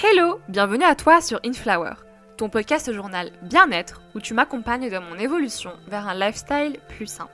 Hello, 0.00 0.38
bienvenue 0.48 0.84
à 0.84 0.94
toi 0.94 1.20
sur 1.20 1.40
Inflower, 1.44 1.94
ton 2.36 2.48
podcast 2.48 2.92
journal 2.92 3.32
bien-être 3.42 4.00
où 4.14 4.20
tu 4.20 4.32
m'accompagnes 4.32 4.90
dans 4.90 5.02
mon 5.02 5.18
évolution 5.18 5.72
vers 5.88 6.06
un 6.06 6.14
lifestyle 6.14 6.78
plus 6.88 7.08
sain. 7.08 7.28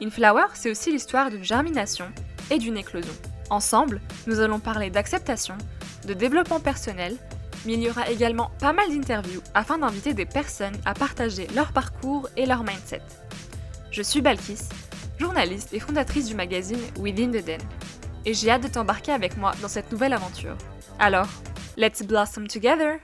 Inflower, 0.00 0.46
c'est 0.54 0.70
aussi 0.70 0.92
l'histoire 0.92 1.28
d'une 1.28 1.44
germination 1.44 2.06
et 2.50 2.56
d'une 2.56 2.78
éclosion. 2.78 3.12
Ensemble, 3.50 4.00
nous 4.26 4.40
allons 4.40 4.60
parler 4.60 4.88
d'acceptation, 4.88 5.58
de 6.06 6.14
développement 6.14 6.60
personnel, 6.60 7.18
mais 7.66 7.74
il 7.74 7.82
y 7.82 7.90
aura 7.90 8.08
également 8.08 8.50
pas 8.60 8.72
mal 8.72 8.88
d'interviews 8.88 9.42
afin 9.52 9.76
d'inviter 9.76 10.14
des 10.14 10.24
personnes 10.24 10.78
à 10.86 10.94
partager 10.94 11.48
leur 11.54 11.72
parcours 11.72 12.30
et 12.38 12.46
leur 12.46 12.64
mindset. 12.64 13.02
Je 13.90 14.00
suis 14.00 14.22
Balkis, 14.22 14.70
journaliste 15.18 15.72
et 15.72 15.80
fondatrice 15.80 16.26
du 16.26 16.34
magazine 16.34 16.80
Within 16.98 17.30
the 17.30 17.44
Den, 17.44 17.60
et 18.24 18.34
j'ai 18.34 18.50
hâte 18.50 18.62
de 18.62 18.68
t'embarquer 18.68 19.12
avec 19.12 19.36
moi 19.36 19.52
dans 19.62 19.68
cette 19.68 19.90
nouvelle 19.92 20.12
aventure. 20.12 20.56
Alors, 20.98 21.28
let's 21.76 22.02
blossom 22.02 22.46
together! 22.46 22.98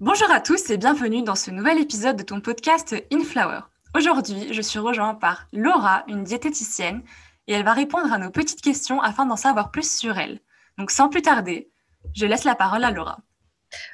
Bonjour 0.00 0.30
à 0.30 0.40
tous 0.40 0.68
et 0.70 0.76
bienvenue 0.76 1.22
dans 1.22 1.34
ce 1.34 1.50
nouvel 1.50 1.78
épisode 1.78 2.16
de 2.16 2.22
ton 2.22 2.40
podcast 2.40 2.94
Inflower. 3.12 3.60
Aujourd'hui, 3.94 4.52
je 4.52 4.60
suis 4.60 4.78
rejointe 4.78 5.20
par 5.20 5.46
Laura, 5.52 6.04
une 6.08 6.22
diététicienne, 6.22 7.02
et 7.46 7.54
elle 7.54 7.64
va 7.64 7.72
répondre 7.72 8.12
à 8.12 8.18
nos 8.18 8.30
petites 8.30 8.60
questions 8.60 9.00
afin 9.00 9.24
d'en 9.24 9.36
savoir 9.36 9.70
plus 9.70 9.90
sur 9.90 10.18
elle. 10.18 10.40
Donc 10.76 10.90
sans 10.90 11.08
plus 11.08 11.22
tarder, 11.22 11.70
je 12.14 12.26
laisse 12.26 12.44
la 12.44 12.54
parole 12.54 12.84
à 12.84 12.90
Laura. 12.90 13.18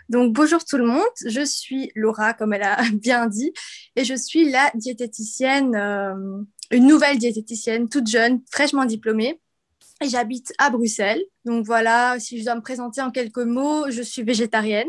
Donc 0.08 0.32
bonjour 0.32 0.64
tout 0.64 0.76
le 0.76 0.86
monde, 0.86 1.02
je 1.26 1.44
suis 1.44 1.90
Laura, 1.94 2.34
comme 2.34 2.52
elle 2.52 2.62
a 2.62 2.82
bien 2.92 3.26
dit, 3.26 3.52
et 3.96 4.04
je 4.04 4.14
suis 4.14 4.50
la 4.50 4.70
diététicienne, 4.74 5.74
euh, 5.74 6.42
une 6.70 6.86
nouvelle 6.86 7.18
diététicienne, 7.18 7.88
toute 7.88 8.06
jeune, 8.06 8.42
fraîchement 8.50 8.84
diplômée. 8.84 9.40
Et 10.02 10.08
j'habite 10.08 10.52
à 10.58 10.70
Bruxelles. 10.70 11.22
Donc 11.44 11.64
voilà, 11.64 12.18
si 12.18 12.38
je 12.38 12.44
dois 12.44 12.56
me 12.56 12.60
présenter 12.60 13.00
en 13.00 13.12
quelques 13.12 13.38
mots, 13.38 13.88
je 13.88 14.02
suis 14.02 14.22
végétarienne 14.22 14.88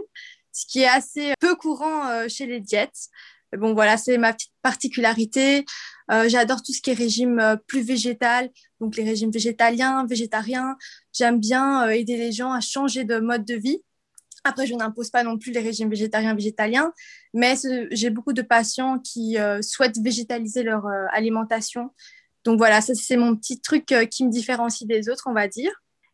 ce 0.54 0.66
qui 0.68 0.82
est 0.82 0.88
assez 0.88 1.34
peu 1.40 1.56
courant 1.56 2.08
euh, 2.08 2.28
chez 2.30 2.46
les 2.46 2.60
diètes. 2.60 3.10
Bon, 3.58 3.74
voilà, 3.74 3.98
c'est 3.98 4.18
ma 4.18 4.34
petite 4.34 4.54
particularité. 4.62 5.66
Euh, 6.12 6.28
j'adore 6.30 6.64
tout 6.64 6.74
ce 6.74 6.82
qui 6.82 6.90
est 6.92 6.96
régime 6.96 7.58
plus 7.68 7.82
végétal, 7.82 8.50
donc 8.80 8.96
les 8.96 9.04
régimes 9.04 9.32
végétaliens, 9.32 10.06
végétariens. 10.06 10.78
J'aime 11.12 11.40
bien 11.40 11.88
aider 11.90 12.18
les 12.18 12.32
gens 12.32 12.52
à 12.52 12.62
changer 12.62 13.04
de 13.04 13.20
mode 13.20 13.46
de 13.46 13.56
vie. 13.56 13.82
Après, 14.44 14.68
je 14.68 14.74
n'impose 14.74 15.10
pas 15.10 15.24
non 15.24 15.38
plus 15.38 15.52
les 15.52 15.62
régimes 15.62 15.90
végétariens, 15.90 16.36
végétaliens, 16.36 16.92
mais 17.34 17.56
j'ai 17.92 18.10
beaucoup 18.10 18.34
de 18.34 18.42
patients 18.42 19.00
qui 19.00 19.38
souhaitent 19.62 20.00
végétaliser 20.00 20.64
leur 20.64 20.86
alimentation. 21.12 21.92
Donc 22.44 22.58
voilà, 22.58 22.82
ça 22.82 22.94
c'est 22.94 23.16
mon 23.16 23.36
petit 23.36 23.62
truc 23.62 23.86
qui 24.12 24.26
me 24.26 24.30
différencie 24.30 24.88
des 24.88 25.10
autres, 25.10 25.24
on 25.28 25.34
va 25.34 25.48
dire. 25.48 25.72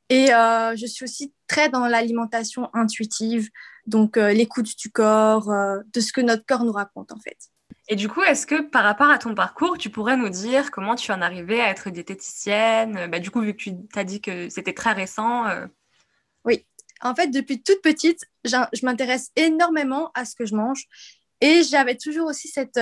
Et 0.09 0.27
je 0.27 0.85
suis 0.85 1.05
aussi 1.05 1.33
très 1.47 1.69
dans 1.69 1.88
l'alimentation 1.88 2.69
intuitive, 2.73 3.50
donc, 3.89 4.17
euh, 4.17 4.31
l'écoute 4.31 4.77
du 4.77 4.91
corps, 4.91 5.50
euh, 5.50 5.80
de 5.94 6.00
ce 6.00 6.13
que 6.13 6.22
notre 6.22 6.45
corps 6.45 6.63
nous 6.63 6.72
raconte, 6.72 7.11
en 7.11 7.19
fait. 7.19 7.38
Et 7.88 7.95
du 7.95 8.07
coup, 8.07 8.22
est-ce 8.22 8.45
que 8.45 8.61
par 8.61 8.83
rapport 8.83 9.09
à 9.09 9.17
ton 9.17 9.33
parcours, 9.33 9.80
tu 9.80 9.89
pourrais 9.89 10.16
nous 10.16 10.30
dire 10.30 10.69
comment 10.69 10.94
tu 10.94 11.11
en 11.11 11.22
arrivais 11.22 11.59
à 11.59 11.69
être 11.69 11.89
diététicienne? 11.89 13.07
Bah, 13.11 13.19
Du 13.19 13.31
coup, 13.31 13.41
vu 13.41 13.55
que 13.55 13.63
tu 13.63 13.73
as 13.95 14.03
dit 14.03 14.22
que 14.22 14.47
c'était 14.50 14.73
très 14.73 14.94
récent. 14.94 15.45
Euh. 17.03 17.09
En 17.09 17.16
fait, 17.16 17.28
depuis 17.28 17.61
toute 17.61 17.81
petite, 17.81 18.22
je 18.45 18.86
m'intéresse 18.86 19.31
énormément 19.36 20.11
à 20.14 20.25
ce 20.25 20.36
que 20.36 20.45
je 20.45 20.55
mange. 20.55 20.86
Et 21.41 21.64
j'avais 21.64 21.95
toujours 21.95 22.28
aussi 22.28 22.50
cette, 22.50 22.78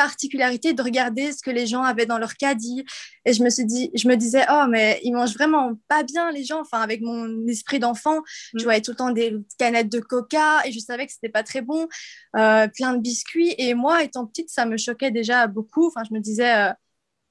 particularité 0.00 0.72
de 0.72 0.82
regarder 0.82 1.30
ce 1.30 1.42
que 1.42 1.50
les 1.50 1.66
gens 1.66 1.82
avaient 1.82 2.06
dans 2.06 2.16
leur 2.16 2.34
caddie. 2.36 2.86
Et 3.26 3.34
je 3.34 3.42
me 3.42 3.50
suis 3.50 3.66
dit, 3.66 3.90
je 3.94 4.08
me 4.08 4.16
disais, 4.16 4.46
oh, 4.50 4.64
mais 4.66 4.98
ils 5.02 5.12
mangent 5.12 5.34
vraiment 5.34 5.72
pas 5.88 6.04
bien, 6.04 6.32
les 6.32 6.42
gens. 6.42 6.62
Enfin, 6.62 6.80
avec 6.80 7.02
mon 7.02 7.46
esprit 7.46 7.78
d'enfant, 7.78 8.20
je 8.54 8.60
mm. 8.60 8.62
voyais 8.62 8.80
tout 8.80 8.92
le 8.92 8.96
temps 8.96 9.10
des 9.10 9.36
canettes 9.58 9.92
de 9.92 10.00
coca 10.00 10.62
et 10.64 10.72
je 10.72 10.78
savais 10.78 11.06
que 11.06 11.12
c'était 11.12 11.28
pas 11.28 11.42
très 11.42 11.60
bon, 11.60 11.86
euh, 12.34 12.66
plein 12.68 12.94
de 12.94 13.02
biscuits. 13.02 13.54
Et 13.58 13.74
moi, 13.74 14.02
étant 14.02 14.26
petite, 14.26 14.48
ça 14.48 14.64
me 14.64 14.78
choquait 14.78 15.10
déjà 15.10 15.46
beaucoup. 15.46 15.88
Enfin, 15.88 16.02
je 16.08 16.14
me 16.14 16.20
disais, 16.20 16.50
euh, 16.54 16.72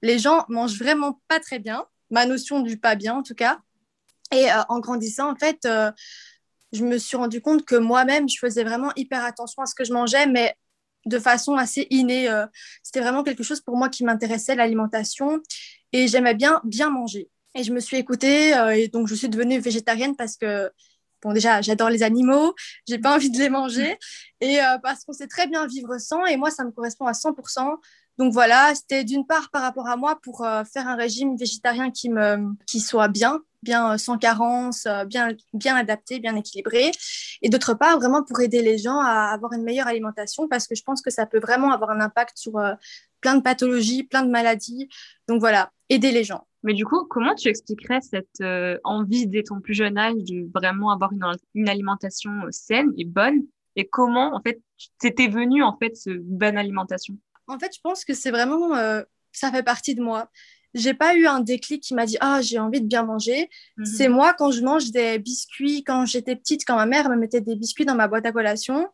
les 0.03 0.19
gens 0.19 0.45
mangent 0.47 0.77
vraiment 0.77 1.19
pas 1.27 1.39
très 1.39 1.57
bien. 1.57 1.85
Ma 2.11 2.27
notion 2.27 2.59
du 2.59 2.77
pas 2.77 2.93
bien, 2.93 3.15
en 3.15 3.23
tout 3.23 3.35
cas. 3.35 3.59
Et 4.31 4.51
euh, 4.51 4.61
en 4.69 4.79
grandissant, 4.79 5.31
en 5.31 5.35
fait, 5.35 5.67
je 6.71 6.83
me 6.83 6.97
suis 6.97 7.17
rendu 7.17 7.41
compte 7.41 7.65
que 7.65 7.75
moi-même, 7.75 8.29
je 8.29 8.37
faisais 8.39 8.63
vraiment 8.63 8.91
hyper 8.95 9.23
attention 9.23 9.61
à 9.61 9.65
ce 9.65 9.75
que 9.75 9.83
je 9.83 9.93
mangeais, 9.93 10.27
mais 10.27 10.55
de 11.05 11.19
façon 11.19 11.55
assez 11.55 11.87
innée. 11.89 12.29
Euh, 12.29 12.45
c'était 12.83 13.01
vraiment 13.01 13.23
quelque 13.23 13.43
chose 13.43 13.61
pour 13.61 13.77
moi 13.77 13.89
qui 13.89 14.03
m'intéressait, 14.03 14.55
l'alimentation, 14.55 15.41
et 15.93 16.07
j'aimais 16.07 16.35
bien 16.35 16.61
bien 16.63 16.89
manger. 16.89 17.29
Et 17.55 17.63
je 17.63 17.73
me 17.73 17.79
suis 17.79 17.97
écoutée, 17.97 18.55
euh, 18.55 18.75
et 18.75 18.87
donc 18.87 19.07
je 19.07 19.15
suis 19.15 19.29
devenue 19.29 19.59
végétarienne 19.59 20.15
parce 20.15 20.37
que, 20.37 20.69
bon, 21.23 21.33
déjà, 21.33 21.61
j'adore 21.61 21.89
les 21.89 22.03
animaux, 22.03 22.53
j'ai 22.87 22.99
pas 22.99 23.15
envie 23.15 23.31
de 23.31 23.39
les 23.39 23.49
manger, 23.49 23.97
et 24.41 24.61
euh, 24.61 24.77
parce 24.83 25.03
qu'on 25.03 25.13
sait 25.13 25.27
très 25.27 25.47
bien 25.47 25.65
vivre 25.65 25.97
sans, 25.97 26.25
et 26.25 26.37
moi, 26.37 26.51
ça 26.51 26.63
me 26.63 26.71
correspond 26.71 27.05
à 27.07 27.13
100%. 27.13 27.79
Donc 28.19 28.33
voilà, 28.33 28.75
c'était 28.75 29.05
d'une 29.05 29.25
part 29.25 29.49
par 29.49 29.61
rapport 29.61 29.87
à 29.87 29.95
moi 29.95 30.19
pour 30.21 30.45
faire 30.71 30.87
un 30.89 30.95
régime 30.97 31.37
végétarien 31.37 31.89
qui, 31.89 32.09
me, 32.09 32.53
qui 32.65 32.81
soit 32.81 33.07
bien, 33.07 33.39
bien 33.63 33.97
sans 33.97 34.17
carence, 34.17 34.85
bien, 35.07 35.29
bien 35.53 35.77
adapté, 35.77 36.19
bien 36.19 36.35
équilibré. 36.35 36.91
Et 37.41 37.47
d'autre 37.47 37.75
part, 37.75 37.97
vraiment 37.97 38.21
pour 38.21 38.41
aider 38.41 38.61
les 38.61 38.77
gens 38.77 38.99
à 38.99 39.31
avoir 39.31 39.53
une 39.53 39.63
meilleure 39.63 39.87
alimentation 39.87 40.49
parce 40.49 40.67
que 40.67 40.75
je 40.75 40.83
pense 40.83 41.01
que 41.01 41.09
ça 41.09 41.25
peut 41.25 41.39
vraiment 41.39 41.71
avoir 41.71 41.91
un 41.91 42.01
impact 42.01 42.37
sur 42.37 42.61
plein 43.21 43.37
de 43.37 43.41
pathologies, 43.41 44.03
plein 44.03 44.23
de 44.23 44.29
maladies. 44.29 44.89
Donc 45.29 45.39
voilà, 45.39 45.71
aider 45.87 46.11
les 46.11 46.25
gens. 46.25 46.45
Mais 46.63 46.73
du 46.73 46.83
coup, 46.83 47.05
comment 47.05 47.35
tu 47.35 47.47
expliquerais 47.47 48.01
cette 48.01 48.43
envie 48.83 49.27
dès 49.27 49.43
ton 49.43 49.61
plus 49.61 49.75
jeune 49.75 49.97
âge 49.97 50.15
de 50.17 50.45
vraiment 50.53 50.91
avoir 50.91 51.13
une, 51.13 51.25
une 51.55 51.69
alimentation 51.69 52.31
saine 52.51 52.91
et 52.97 53.05
bonne? 53.05 53.43
Et 53.77 53.87
comment, 53.87 54.35
en 54.35 54.41
fait, 54.41 54.61
t'étais 54.99 55.29
venu 55.29 55.63
en 55.63 55.77
fait, 55.77 55.95
ce 55.95 56.09
bonne 56.09 56.57
alimentation? 56.57 57.17
En 57.49 57.59
fait, 57.59 57.75
je 57.75 57.81
pense 57.81 58.05
que 58.05 58.13
c'est 58.13 58.31
vraiment, 58.31 58.75
euh, 58.75 59.01
ça 59.31 59.51
fait 59.51 59.63
partie 59.63 59.95
de 59.95 60.01
moi. 60.01 60.29
J'ai 60.75 60.93
pas 60.93 61.15
eu 61.15 61.25
un 61.25 61.39
déclic 61.39 61.81
qui 61.81 61.95
m'a 61.95 62.05
dit 62.05 62.17
ah 62.21 62.41
j'ai 62.41 62.59
envie 62.59 62.79
de 62.79 62.85
bien 62.85 63.03
manger. 63.03 63.49
Mhm. 63.77 63.85
C'est 63.85 64.07
moi 64.07 64.33
quand 64.37 64.51
je 64.51 64.61
mange 64.61 64.91
des 64.91 65.17
biscuits 65.17 65.83
quand 65.83 66.05
j'étais 66.05 66.35
petite, 66.35 66.63
quand 66.65 66.75
ma 66.75 66.85
mère 66.85 67.09
me 67.09 67.15
mettait 67.15 67.41
des 67.41 67.55
biscuits 67.55 67.85
dans 67.85 67.95
ma 67.95 68.07
boîte 68.07 68.27
à 68.27 68.31
collation, 68.31 68.87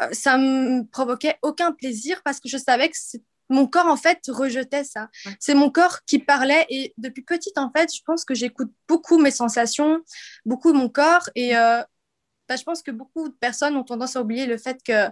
euh, 0.00 0.08
ça 0.12 0.36
me 0.36 0.82
provoquait 0.82 1.38
aucun 1.42 1.72
plaisir 1.72 2.20
parce 2.24 2.40
que 2.40 2.48
je 2.48 2.58
savais 2.58 2.88
que 2.88 2.96
mon 3.48 3.68
corps 3.68 3.86
en 3.86 3.96
fait 3.96 4.18
rejetait 4.28 4.82
ça. 4.82 5.10
C'est 5.38 5.54
mon 5.54 5.70
corps 5.70 6.00
qui 6.06 6.18
parlait 6.18 6.66
et 6.70 6.92
depuis 6.98 7.22
petite 7.22 7.56
en 7.56 7.70
fait, 7.70 7.94
je 7.94 8.00
pense 8.04 8.24
que 8.24 8.34
j'écoute 8.34 8.72
beaucoup 8.88 9.18
mes 9.18 9.30
sensations, 9.30 10.00
beaucoup 10.44 10.72
mon 10.72 10.88
corps 10.88 11.30
et 11.36 11.56
euh, 11.56 11.82
bah, 12.48 12.56
je 12.56 12.64
pense 12.64 12.82
que 12.82 12.90
beaucoup 12.90 13.28
de 13.28 13.34
personnes 13.34 13.76
ont 13.76 13.84
tendance 13.84 14.16
à 14.16 14.22
oublier 14.22 14.46
le 14.46 14.58
fait 14.58 14.82
que 14.82 15.08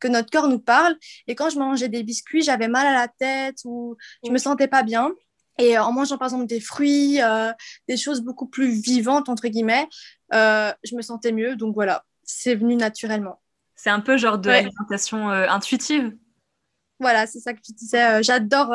que 0.00 0.08
notre 0.08 0.30
corps 0.30 0.48
nous 0.48 0.58
parle. 0.58 0.96
Et 1.26 1.34
quand 1.34 1.50
je 1.50 1.58
mangeais 1.58 1.88
des 1.88 2.02
biscuits, 2.02 2.42
j'avais 2.42 2.68
mal 2.68 2.86
à 2.86 2.92
la 2.92 3.08
tête 3.08 3.58
ou 3.64 3.96
je 4.24 4.30
me 4.30 4.38
sentais 4.38 4.68
pas 4.68 4.82
bien. 4.82 5.10
Et 5.58 5.78
en 5.78 5.92
mangeant 5.92 6.18
par 6.18 6.26
exemple 6.26 6.46
des 6.46 6.60
fruits, 6.60 7.22
euh, 7.22 7.52
des 7.88 7.96
choses 7.96 8.22
beaucoup 8.22 8.46
plus 8.46 8.68
vivantes, 8.68 9.28
entre 9.28 9.48
guillemets, 9.48 9.88
euh, 10.32 10.72
je 10.82 10.96
me 10.96 11.02
sentais 11.02 11.32
mieux. 11.32 11.56
Donc 11.56 11.74
voilà, 11.74 12.04
c'est 12.24 12.54
venu 12.54 12.76
naturellement. 12.76 13.40
C'est 13.76 13.90
un 13.90 14.00
peu 14.00 14.16
genre 14.16 14.38
de 14.38 14.50
l'alimentation 14.50 15.30
euh, 15.30 15.46
intuitive. 15.48 16.16
Voilà, 16.98 17.26
c'est 17.26 17.40
ça 17.40 17.54
que 17.54 17.60
tu 17.60 17.72
disais. 17.72 18.22
J'adore 18.22 18.74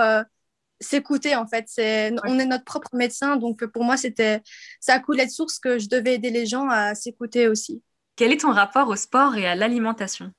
s'écouter 0.80 1.36
en 1.36 1.48
fait. 1.48 1.66
C'est, 1.68 2.14
On 2.26 2.40
est 2.40 2.46
notre 2.46 2.64
propre 2.66 2.90
médecin. 2.94 3.36
Donc 3.36 3.66
pour 3.66 3.84
moi, 3.84 3.98
c'était, 3.98 4.42
ça 4.80 5.00
coulé 5.00 5.26
de 5.26 5.32
source 5.32 5.60
que 5.60 5.80
je 5.80 5.90
devais 5.90 6.16
aider 6.16 6.30
les 6.30 6.46
gens 6.46 6.70
à 6.70 6.96
s'écouter 6.96 7.48
aussi. 7.48 7.82
Quel 8.16 8.32
est 8.32 8.42
ton 8.42 8.52
rapport 8.52 8.88
au 8.88 8.96
sport 8.96 9.36
et 9.36 9.48
à 9.48 9.56
l'alimentation? 9.56 10.32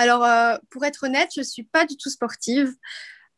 Alors, 0.00 0.24
euh, 0.24 0.56
pour 0.70 0.86
être 0.86 1.04
honnête, 1.04 1.28
je 1.34 1.40
ne 1.40 1.44
suis 1.44 1.62
pas 1.62 1.84
du 1.84 1.94
tout 1.98 2.08
sportive. 2.08 2.74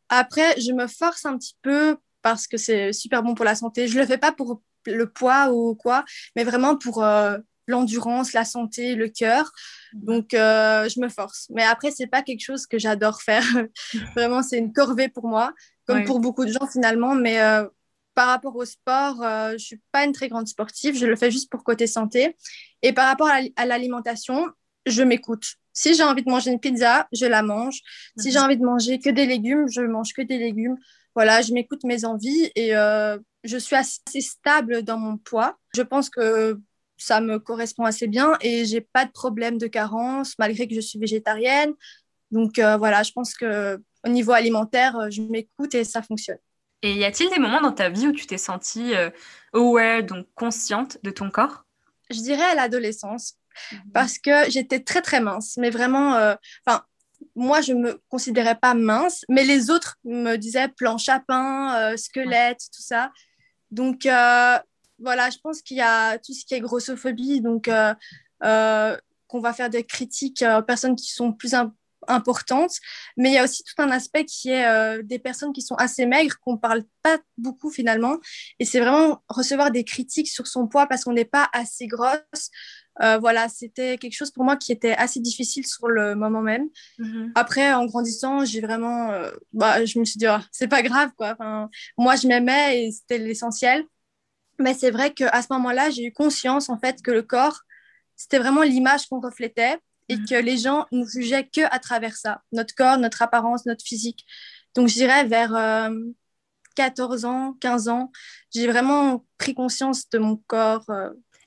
Après, 0.07 0.57
je 0.61 0.71
me 0.71 0.87
force 0.87 1.25
un 1.25 1.37
petit 1.37 1.57
peu 1.61 1.97
parce 2.21 2.47
que 2.47 2.55
c'est 2.55 2.93
super 2.93 3.21
bon 3.21 3.35
pour 3.35 3.43
la 3.43 3.55
santé. 3.55 3.89
Je 3.89 3.95
ne 3.95 3.99
le 3.99 4.07
fais 4.07 4.17
pas 4.17 4.31
pour 4.31 4.61
le 4.85 5.09
poids 5.09 5.51
ou 5.51 5.75
quoi, 5.75 6.05
mais 6.37 6.45
vraiment 6.45 6.77
pour 6.77 7.03
euh, 7.03 7.37
l'endurance, 7.67 8.31
la 8.31 8.45
santé, 8.45 8.95
le 8.95 9.09
cœur. 9.09 9.51
Donc, 9.91 10.33
euh, 10.33 10.87
je 10.87 11.01
me 11.01 11.09
force. 11.09 11.47
Mais 11.49 11.63
après, 11.63 11.91
ce 11.91 12.03
n'est 12.03 12.07
pas 12.07 12.21
quelque 12.21 12.45
chose 12.45 12.65
que 12.65 12.79
j'adore 12.79 13.21
faire. 13.21 13.43
vraiment, 14.15 14.41
c'est 14.41 14.57
une 14.57 14.71
corvée 14.71 15.09
pour 15.09 15.27
moi, 15.27 15.51
comme 15.85 16.05
pour 16.05 16.21
beaucoup 16.21 16.45
de 16.45 16.51
gens 16.53 16.67
finalement. 16.71 17.13
Mais 17.13 17.39
par 18.13 18.27
rapport 18.27 18.55
au 18.55 18.63
sport, 18.63 19.17
je 19.19 19.53
ne 19.53 19.57
suis 19.57 19.81
pas 19.91 20.05
une 20.05 20.13
très 20.13 20.29
grande 20.29 20.47
sportive. 20.47 20.97
Je 20.97 21.07
le 21.07 21.17
fais 21.17 21.29
juste 21.29 21.51
pour 21.51 21.65
côté 21.65 21.87
santé. 21.87 22.37
Et 22.83 22.93
par 22.93 23.07
rapport 23.07 23.27
à 23.27 23.65
l'alimentation, 23.65 24.47
je 24.85 25.03
m'écoute. 25.03 25.57
Si 25.73 25.95
j'ai 25.95 26.03
envie 26.03 26.23
de 26.23 26.29
manger 26.29 26.51
une 26.51 26.59
pizza, 26.59 27.07
je 27.11 27.25
la 27.25 27.41
mange. 27.41 27.81
Si 28.17 28.31
j'ai 28.31 28.39
mhm. 28.39 28.45
envie 28.45 28.57
de 28.57 28.63
manger 28.63 28.99
que 28.99 29.09
des 29.09 29.25
légumes, 29.25 29.67
je 29.69 29.81
mange 29.81 30.13
que 30.13 30.21
des 30.21 30.37
légumes. 30.37 30.77
Voilà, 31.15 31.41
je 31.41 31.53
m'écoute 31.53 31.83
mes 31.83 32.05
envies 32.05 32.51
et 32.55 32.75
euh, 32.75 33.17
je 33.43 33.57
suis 33.57 33.75
assez 33.75 34.21
stable 34.21 34.83
dans 34.83 34.97
mon 34.97 35.17
poids. 35.17 35.57
Je 35.75 35.81
pense 35.81 36.09
que 36.09 36.59
ça 36.97 37.21
me 37.21 37.39
correspond 37.39 37.85
assez 37.85 38.07
bien 38.07 38.37
et 38.41 38.65
j'ai 38.65 38.81
pas 38.81 39.05
de 39.05 39.11
problème 39.11 39.57
de 39.57 39.67
carence 39.67 40.35
malgré 40.39 40.67
que 40.67 40.75
je 40.75 40.79
suis 40.79 40.99
végétarienne. 40.99 41.73
Donc 42.31 42.59
euh, 42.59 42.77
voilà, 42.77 43.03
je 43.03 43.11
pense 43.11 43.33
que 43.33 43.81
au 44.05 44.09
niveau 44.09 44.31
alimentaire, 44.31 45.09
je 45.11 45.21
m'écoute 45.21 45.75
et 45.75 45.83
ça 45.83 46.01
fonctionne. 46.01 46.37
Et 46.81 46.93
y 46.95 47.05
a-t-il 47.05 47.29
des 47.29 47.39
moments 47.39 47.61
dans 47.61 47.71
ta 47.71 47.89
vie 47.89 48.07
où 48.07 48.11
tu 48.11 48.25
t'es 48.27 48.37
sentie 48.37 48.91
aware, 49.53 50.03
donc 50.03 50.27
consciente 50.35 50.97
de 51.03 51.11
ton 51.11 51.29
corps? 51.29 51.63
Je 52.09 52.19
dirais 52.19 52.43
à 52.43 52.55
l'adolescence. 52.55 53.35
Parce 53.93 54.17
que 54.17 54.49
j'étais 54.49 54.79
très 54.79 55.01
très 55.01 55.21
mince, 55.21 55.57
mais 55.57 55.69
vraiment, 55.69 56.35
enfin, 56.65 56.83
moi, 57.35 57.61
je 57.61 57.73
me 57.73 58.01
considérais 58.09 58.55
pas 58.55 58.73
mince, 58.73 59.23
mais 59.29 59.43
les 59.43 59.69
autres 59.69 59.97
me 60.03 60.35
disaient 60.35 60.67
planche 60.67 61.09
à 61.09 61.19
pain, 61.19 61.95
squelette, 61.97 62.59
tout 62.73 62.81
ça. 62.81 63.11
Donc, 63.71 64.05
voilà, 65.03 65.29
je 65.29 65.37
pense 65.37 65.61
qu'il 65.61 65.77
y 65.77 65.81
a 65.81 66.17
tout 66.17 66.33
ce 66.33 66.45
qui 66.45 66.53
est 66.53 66.61
grossophobie, 66.61 67.41
donc 67.41 67.67
euh, 67.67 67.93
euh, 68.43 68.97
qu'on 69.27 69.39
va 69.39 69.53
faire 69.53 69.69
des 69.69 69.83
critiques 69.83 70.43
aux 70.43 70.61
personnes 70.61 70.95
qui 70.95 71.11
sont 71.11 71.33
plus 71.33 71.53
importantes, 72.07 72.75
mais 73.17 73.29
il 73.29 73.33
y 73.33 73.37
a 73.37 73.43
aussi 73.43 73.63
tout 73.63 73.81
un 73.81 73.91
aspect 73.91 74.25
qui 74.25 74.49
est 74.49 74.65
euh, 74.65 75.01
des 75.03 75.19
personnes 75.19 75.53
qui 75.53 75.61
sont 75.61 75.75
assez 75.75 76.05
maigres, 76.05 76.37
qu'on 76.39 76.53
ne 76.53 76.57
parle 76.57 76.83
pas 77.01 77.17
beaucoup 77.37 77.69
finalement, 77.69 78.17
et 78.59 78.65
c'est 78.65 78.79
vraiment 78.79 79.23
recevoir 79.29 79.71
des 79.71 79.83
critiques 79.83 80.29
sur 80.29 80.47
son 80.47 80.67
poids 80.67 80.87
parce 80.87 81.03
qu'on 81.03 81.13
n'est 81.13 81.25
pas 81.25 81.49
assez 81.53 81.87
grosse. 81.87 82.49
Voilà, 82.99 83.49
c'était 83.49 83.97
quelque 83.97 84.15
chose 84.15 84.31
pour 84.31 84.43
moi 84.43 84.57
qui 84.57 84.71
était 84.71 84.93
assez 84.93 85.19
difficile 85.19 85.65
sur 85.65 85.87
le 85.87 86.15
moment 86.15 86.41
même. 86.41 86.67
Mm-hmm. 86.99 87.31
Après, 87.35 87.73
en 87.73 87.85
grandissant, 87.85 88.45
j'ai 88.45 88.61
vraiment, 88.61 89.11
bah, 89.51 89.83
je 89.85 89.99
me 89.99 90.05
suis 90.05 90.17
dit, 90.17 90.27
oh, 90.27 90.41
c'est 90.51 90.67
pas 90.67 90.81
grave 90.81 91.11
quoi. 91.17 91.35
moi, 91.97 92.15
je 92.15 92.27
m'aimais 92.27 92.83
et 92.85 92.91
c'était 92.91 93.17
l'essentiel. 93.17 93.83
Mais 94.59 94.73
c'est 94.73 94.91
vrai 94.91 95.13
qu'à 95.13 95.41
ce 95.41 95.47
moment-là, 95.51 95.89
j'ai 95.89 96.05
eu 96.05 96.13
conscience 96.13 96.69
en 96.69 96.77
fait 96.77 97.01
que 97.01 97.11
le 97.11 97.23
corps, 97.23 97.61
c'était 98.15 98.39
vraiment 98.39 98.61
l'image 98.61 99.07
qu'on 99.07 99.19
reflétait 99.19 99.77
et 100.09 100.17
mhm. 100.17 100.25
que 100.25 100.35
les 100.35 100.57
gens 100.57 100.85
nous 100.91 101.07
jugeaient 101.07 101.47
que 101.47 101.61
à 101.73 101.79
travers 101.79 102.15
ça, 102.15 102.41
notre 102.51 102.75
corps, 102.75 102.97
notre 102.97 103.21
apparence, 103.21 103.65
notre 103.65 103.83
physique. 103.83 104.25
Donc 104.75 104.87
je 104.87 104.93
dirais 104.93 105.25
vers 105.25 105.89
14 106.75 107.25
euh, 107.25 107.27
ans, 107.27 107.53
15 107.59 107.87
ans, 107.87 108.11
j'ai 108.53 108.67
vraiment 108.67 109.25
pris 109.37 109.53
conscience 109.53 110.09
de 110.09 110.17
mon 110.19 110.37
corps. 110.47 110.85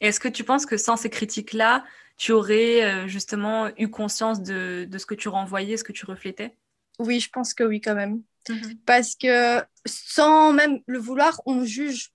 Est-ce 0.07 0.21
que 0.21 0.29
tu 0.29 0.45
penses 0.45 0.67
que 0.67 0.77
sans 0.77 0.97
ces 0.97 1.11
critiques-là, 1.11 1.85
tu 2.17 2.33
aurais 2.33 2.85
euh, 2.85 3.09
justement 3.09 3.69
eu 3.77 3.89
conscience 3.89 4.43
de, 4.43 4.87
de, 4.89 4.99
ce 4.99 5.07
que 5.07 5.15
tu 5.15 5.29
renvoyais, 5.29 5.77
ce 5.77 5.85
que 5.85 5.93
tu 5.93 6.07
reflétais? 6.07 6.57
Oui, 6.99 7.21
je 7.21 7.31
pense 7.31 7.53
que 7.53 7.65
oui 7.65 7.81
quand 7.81 7.95
même. 7.95 8.23
Mhm. 8.49 8.79
Parce 8.87 9.15
que 9.15 9.63
sans 9.85 10.53
même 10.53 10.81
le 10.87 10.99
vouloir, 10.99 11.41
on 11.47 11.65
juge 11.65 12.13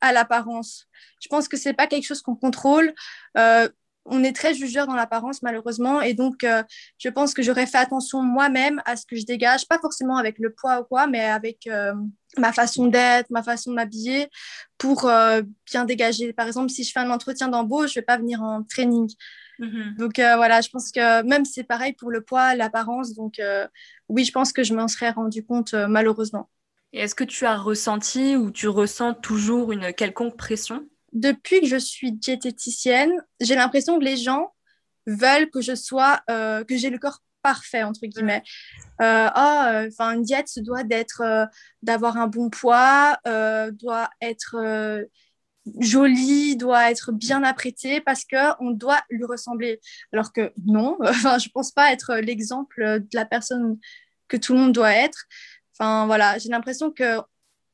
à 0.00 0.12
l'apparence. 0.12 0.88
Je 1.20 1.28
pense 1.28 1.48
que 1.48 1.56
c'est 1.56 1.74
pas 1.74 1.86
quelque 1.86 2.06
chose 2.06 2.22
qu'on 2.22 2.36
contrôle. 2.36 2.94
Euh, 3.36 3.68
on 4.08 4.22
est 4.22 4.34
très 4.34 4.54
jugeur 4.54 4.86
dans 4.86 4.94
l'apparence 4.94 5.42
malheureusement 5.42 6.00
et 6.00 6.14
donc 6.14 6.44
euh, 6.44 6.62
je 6.98 7.08
pense 7.08 7.34
que 7.34 7.42
j'aurais 7.42 7.66
fait 7.66 7.78
attention 7.78 8.22
moi-même 8.22 8.80
à 8.84 8.96
ce 8.96 9.04
que 9.04 9.16
je 9.16 9.24
dégage, 9.24 9.66
pas 9.66 9.80
forcément 9.80 10.16
avec 10.16 10.38
le 10.38 10.52
poids 10.52 10.80
ou 10.80 10.84
quoi, 10.84 11.08
mais 11.08 11.24
avec 11.24 11.66
euh, 11.66 11.92
ma 12.38 12.52
façon 12.52 12.86
d'être, 12.86 13.30
ma 13.30 13.42
façon 13.42 13.70
de 13.70 13.76
m'habiller 13.76 14.28
pour 14.78 15.10
bien 15.66 15.84
dégager. 15.84 16.32
Par 16.32 16.46
exemple, 16.46 16.70
si 16.70 16.84
je 16.84 16.92
fais 16.92 17.00
un 17.00 17.10
entretien 17.10 17.48
d'embauche, 17.48 17.90
je 17.90 18.00
vais 18.00 18.04
pas 18.04 18.18
venir 18.18 18.42
en 18.42 18.62
training. 18.62 19.10
Mm-hmm. 19.58 19.96
Donc 19.96 20.14
voilà, 20.16 20.60
je 20.60 20.68
pense 20.68 20.92
que 20.92 21.22
même 21.22 21.44
c'est 21.44 21.64
pareil 21.64 21.92
pour 21.94 22.10
le 22.10 22.20
poids, 22.20 22.54
l'apparence. 22.54 23.14
Donc 23.14 23.40
oui, 24.08 24.24
je 24.24 24.32
pense 24.32 24.52
que 24.52 24.62
je 24.62 24.74
m'en 24.74 24.88
serais 24.88 25.10
rendu 25.10 25.44
compte 25.44 25.74
malheureusement 25.74 26.48
est-ce 26.92 27.14
que 27.14 27.24
tu 27.24 27.44
as 27.46 27.56
ressenti 27.56 28.36
ou 28.36 28.50
tu 28.50 28.68
ressens 28.68 29.14
toujours 29.14 29.72
une 29.72 29.92
quelconque 29.92 30.36
pression? 30.36 30.86
Depuis 31.12 31.60
que 31.60 31.66
je 31.66 31.76
suis 31.76 32.12
diététicienne, 32.12 33.12
j'ai 33.40 33.54
l'impression 33.54 33.98
que 33.98 34.04
les 34.04 34.16
gens 34.16 34.52
veulent 35.06 35.50
que 35.50 35.60
je 35.60 35.74
sois, 35.74 36.20
euh, 36.30 36.64
que 36.64 36.76
j'ai 36.76 36.90
le 36.90 36.98
corps 36.98 37.22
parfait 37.46 37.84
entre 37.84 38.06
guillemets. 38.06 38.42
Euh, 39.00 39.28
euh, 39.28 39.88
enfin, 39.88 40.14
une 40.14 40.22
diète 40.22 40.48
se 40.48 40.58
doit 40.58 40.82
d'être, 40.82 41.22
d'avoir 41.82 42.16
un 42.16 42.26
bon 42.26 42.50
poids, 42.50 43.18
doit 43.24 44.10
être 44.20 44.56
jolie, 45.80 46.56
doit 46.56 46.90
être 46.90 47.12
bien 47.12 47.44
apprêtée 47.44 48.00
parce 48.00 48.24
que 48.24 48.60
on 48.60 48.72
doit 48.72 49.00
lui 49.10 49.24
ressembler. 49.24 49.80
Alors 50.12 50.32
que 50.32 50.52
non, 50.64 50.96
enfin, 51.04 51.38
je 51.38 51.48
pense 51.50 51.70
pas 51.70 51.92
être 51.92 52.16
l'exemple 52.16 53.00
de 53.00 53.14
la 53.14 53.24
personne 53.24 53.78
que 54.26 54.36
tout 54.36 54.54
le 54.54 54.58
monde 54.60 54.72
doit 54.72 54.92
être. 54.92 55.26
Enfin, 55.78 56.06
voilà, 56.06 56.38
j'ai 56.38 56.48
l'impression 56.48 56.90
que 56.90 57.20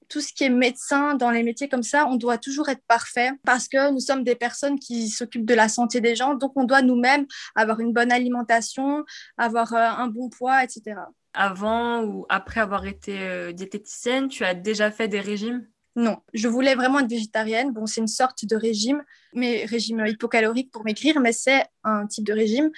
tout 0.08 0.20
ce 0.20 0.32
qui 0.32 0.44
est 0.44 0.50
médecin 0.50 1.14
dans 1.14 1.30
les 1.30 1.42
métiers 1.42 1.68
comme 1.68 1.82
ça, 1.82 2.06
on 2.06 2.16
doit 2.16 2.38
toujours 2.38 2.68
être 2.68 2.82
parfait 2.86 3.30
parce 3.44 3.68
que 3.68 3.90
nous 3.92 4.00
sommes 4.00 4.24
des 4.24 4.34
personnes 4.34 4.78
qui 4.78 5.08
s'occupent 5.08 5.46
de 5.46 5.54
la 5.54 5.68
santé 5.68 6.00
des 6.00 6.14
gens. 6.14 6.34
Donc, 6.34 6.52
on 6.56 6.64
doit 6.64 6.82
nous-mêmes 6.82 7.26
avoir 7.54 7.80
une 7.80 7.92
bonne 7.92 8.12
alimentation, 8.12 9.04
avoir 9.36 9.74
euh, 9.74 9.78
un 9.78 10.08
bon 10.08 10.28
poids, 10.28 10.62
etc. 10.64 10.96
Avant 11.34 12.04
ou 12.04 12.26
après 12.28 12.60
avoir 12.60 12.86
été 12.86 13.20
euh, 13.20 13.52
diététicienne, 13.52 14.28
tu 14.28 14.44
as 14.44 14.54
déjà 14.54 14.90
fait 14.90 15.08
des 15.08 15.20
régimes? 15.20 15.66
Non, 15.94 16.18
je 16.32 16.48
voulais 16.48 16.74
vraiment 16.74 17.00
être 17.00 17.10
végétarienne. 17.10 17.72
Bon, 17.72 17.86
c'est 17.86 18.00
une 18.00 18.08
sorte 18.08 18.46
de 18.46 18.56
régime, 18.56 19.02
mais 19.34 19.66
régime 19.66 20.04
hypocalorique 20.06 20.70
pour 20.70 20.84
maigrir, 20.84 21.20
mais 21.20 21.32
c'est 21.32 21.64
un 21.84 22.06
type 22.06 22.24
de 22.24 22.32
régime. 22.32 22.70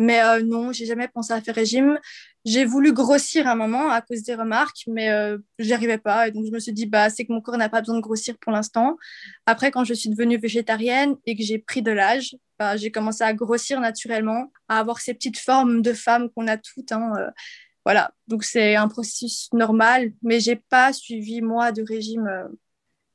Mais 0.00 0.22
euh, 0.22 0.42
non, 0.42 0.72
j'ai 0.72 0.86
jamais 0.86 1.08
pensé 1.08 1.34
à 1.34 1.42
faire 1.42 1.54
régime. 1.54 1.98
J'ai 2.46 2.64
voulu 2.64 2.94
grossir 2.94 3.46
un 3.46 3.54
moment 3.54 3.90
à 3.90 4.00
cause 4.00 4.22
des 4.22 4.34
remarques, 4.34 4.84
mais 4.86 5.10
euh, 5.10 5.36
j'y 5.58 5.74
arrivais 5.74 5.98
pas. 5.98 6.26
Et 6.26 6.30
donc, 6.30 6.46
je 6.46 6.50
me 6.50 6.58
suis 6.58 6.72
dit, 6.72 6.86
bah, 6.86 7.10
c'est 7.10 7.26
que 7.26 7.32
mon 7.34 7.42
corps 7.42 7.58
n'a 7.58 7.68
pas 7.68 7.80
besoin 7.80 7.96
de 7.96 8.00
grossir 8.00 8.38
pour 8.38 8.50
l'instant. 8.50 8.96
Après, 9.44 9.70
quand 9.70 9.84
je 9.84 9.92
suis 9.92 10.08
devenue 10.08 10.38
végétarienne 10.38 11.16
et 11.26 11.36
que 11.36 11.42
j'ai 11.42 11.58
pris 11.58 11.82
de 11.82 11.90
l'âge, 11.90 12.34
bah, 12.58 12.78
j'ai 12.78 12.90
commencé 12.90 13.24
à 13.24 13.34
grossir 13.34 13.78
naturellement, 13.78 14.50
à 14.68 14.78
avoir 14.78 15.00
ces 15.00 15.12
petites 15.12 15.38
formes 15.38 15.82
de 15.82 15.92
femmes 15.92 16.30
qu'on 16.30 16.48
a 16.48 16.56
toutes. 16.56 16.92
Hein, 16.92 17.12
euh, 17.18 17.30
voilà, 17.84 18.10
donc 18.26 18.42
c'est 18.42 18.76
un 18.76 18.88
processus 18.88 19.52
normal, 19.52 20.12
mais 20.22 20.40
j'ai 20.40 20.56
pas 20.56 20.94
suivi, 20.94 21.42
moi, 21.42 21.72
de 21.72 21.82
régime. 21.82 22.26
Euh. 22.26 22.48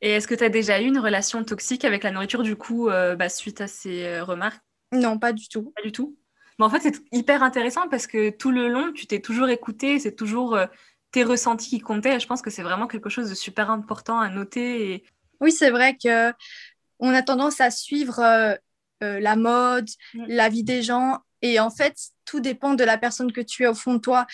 Et 0.02 0.12
est-ce 0.12 0.28
que 0.28 0.36
tu 0.36 0.44
as 0.44 0.50
déjà 0.50 0.80
eu 0.80 0.86
une 0.86 1.00
relation 1.00 1.44
toxique 1.44 1.84
avec 1.84 2.04
la 2.04 2.12
nourriture, 2.12 2.44
du 2.44 2.56
coup, 2.56 2.90
bah, 2.90 3.30
suite 3.30 3.60
à 3.60 3.66
ces 3.66 4.20
remarques? 4.20 4.62
Non, 4.92 5.18
pas 5.18 5.34
du 5.34 5.50
tout. 5.50 5.74
Pas 5.76 5.82
du 5.82 5.92
tout? 5.92 6.16
Mais 6.60 6.66
en 6.66 6.70
fait, 6.70 6.82
c'est 6.82 6.96
hyper 7.12 7.44
intéressant 7.44 7.88
parce 7.90 8.08
que 8.08 8.30
tout 8.30 8.52
le 8.52 8.68
long, 8.68 8.92
tu 8.94 9.08
t'es 9.08 9.20
toujours 9.20 9.50
écouté, 9.50 10.00
c'est 10.00 10.16
toujours 10.16 10.56
euh, 10.56 10.66
tes 11.12 11.24
ressentis 11.24 11.70
qui 11.70 11.80
comptaient. 11.80 12.16
Et 12.16 12.20
je 12.20 12.28
pense 12.28 12.42
que 12.42 12.50
c'est 12.50 12.64
vraiment 12.64 12.88
quelque 12.88 13.10
chose 13.10 13.30
de 13.30 13.36
super 13.36 13.70
important 13.70 14.20
à 14.20 14.30
noter. 14.30 14.94
Et... 14.94 15.04
Oui, 15.42 15.52
c'est 15.52 15.70
vrai 15.70 15.98
que 16.02 16.32
on 17.00 17.14
a 17.14 17.22
tendance 17.22 17.60
à 17.60 17.72
suivre 17.72 18.20
euh, 18.20 18.56
euh, 19.04 19.20
la 19.20 19.36
mode, 19.36 19.90
mm. 20.14 20.26
la 20.28 20.50
vie 20.50 20.64
des 20.64 20.82
gens. 20.82 21.20
Et 21.42 21.60
en 21.60 21.70
fait, 21.70 21.96
tout 22.24 22.40
dépend 22.40 22.74
de 22.74 22.84
la 22.84 22.98
personne 22.98 23.32
que 23.32 23.42
tu 23.42 23.64
es 23.64 23.68
au 23.68 23.76
fond 23.76 23.96
de 23.96 24.00
toi. 24.00 24.26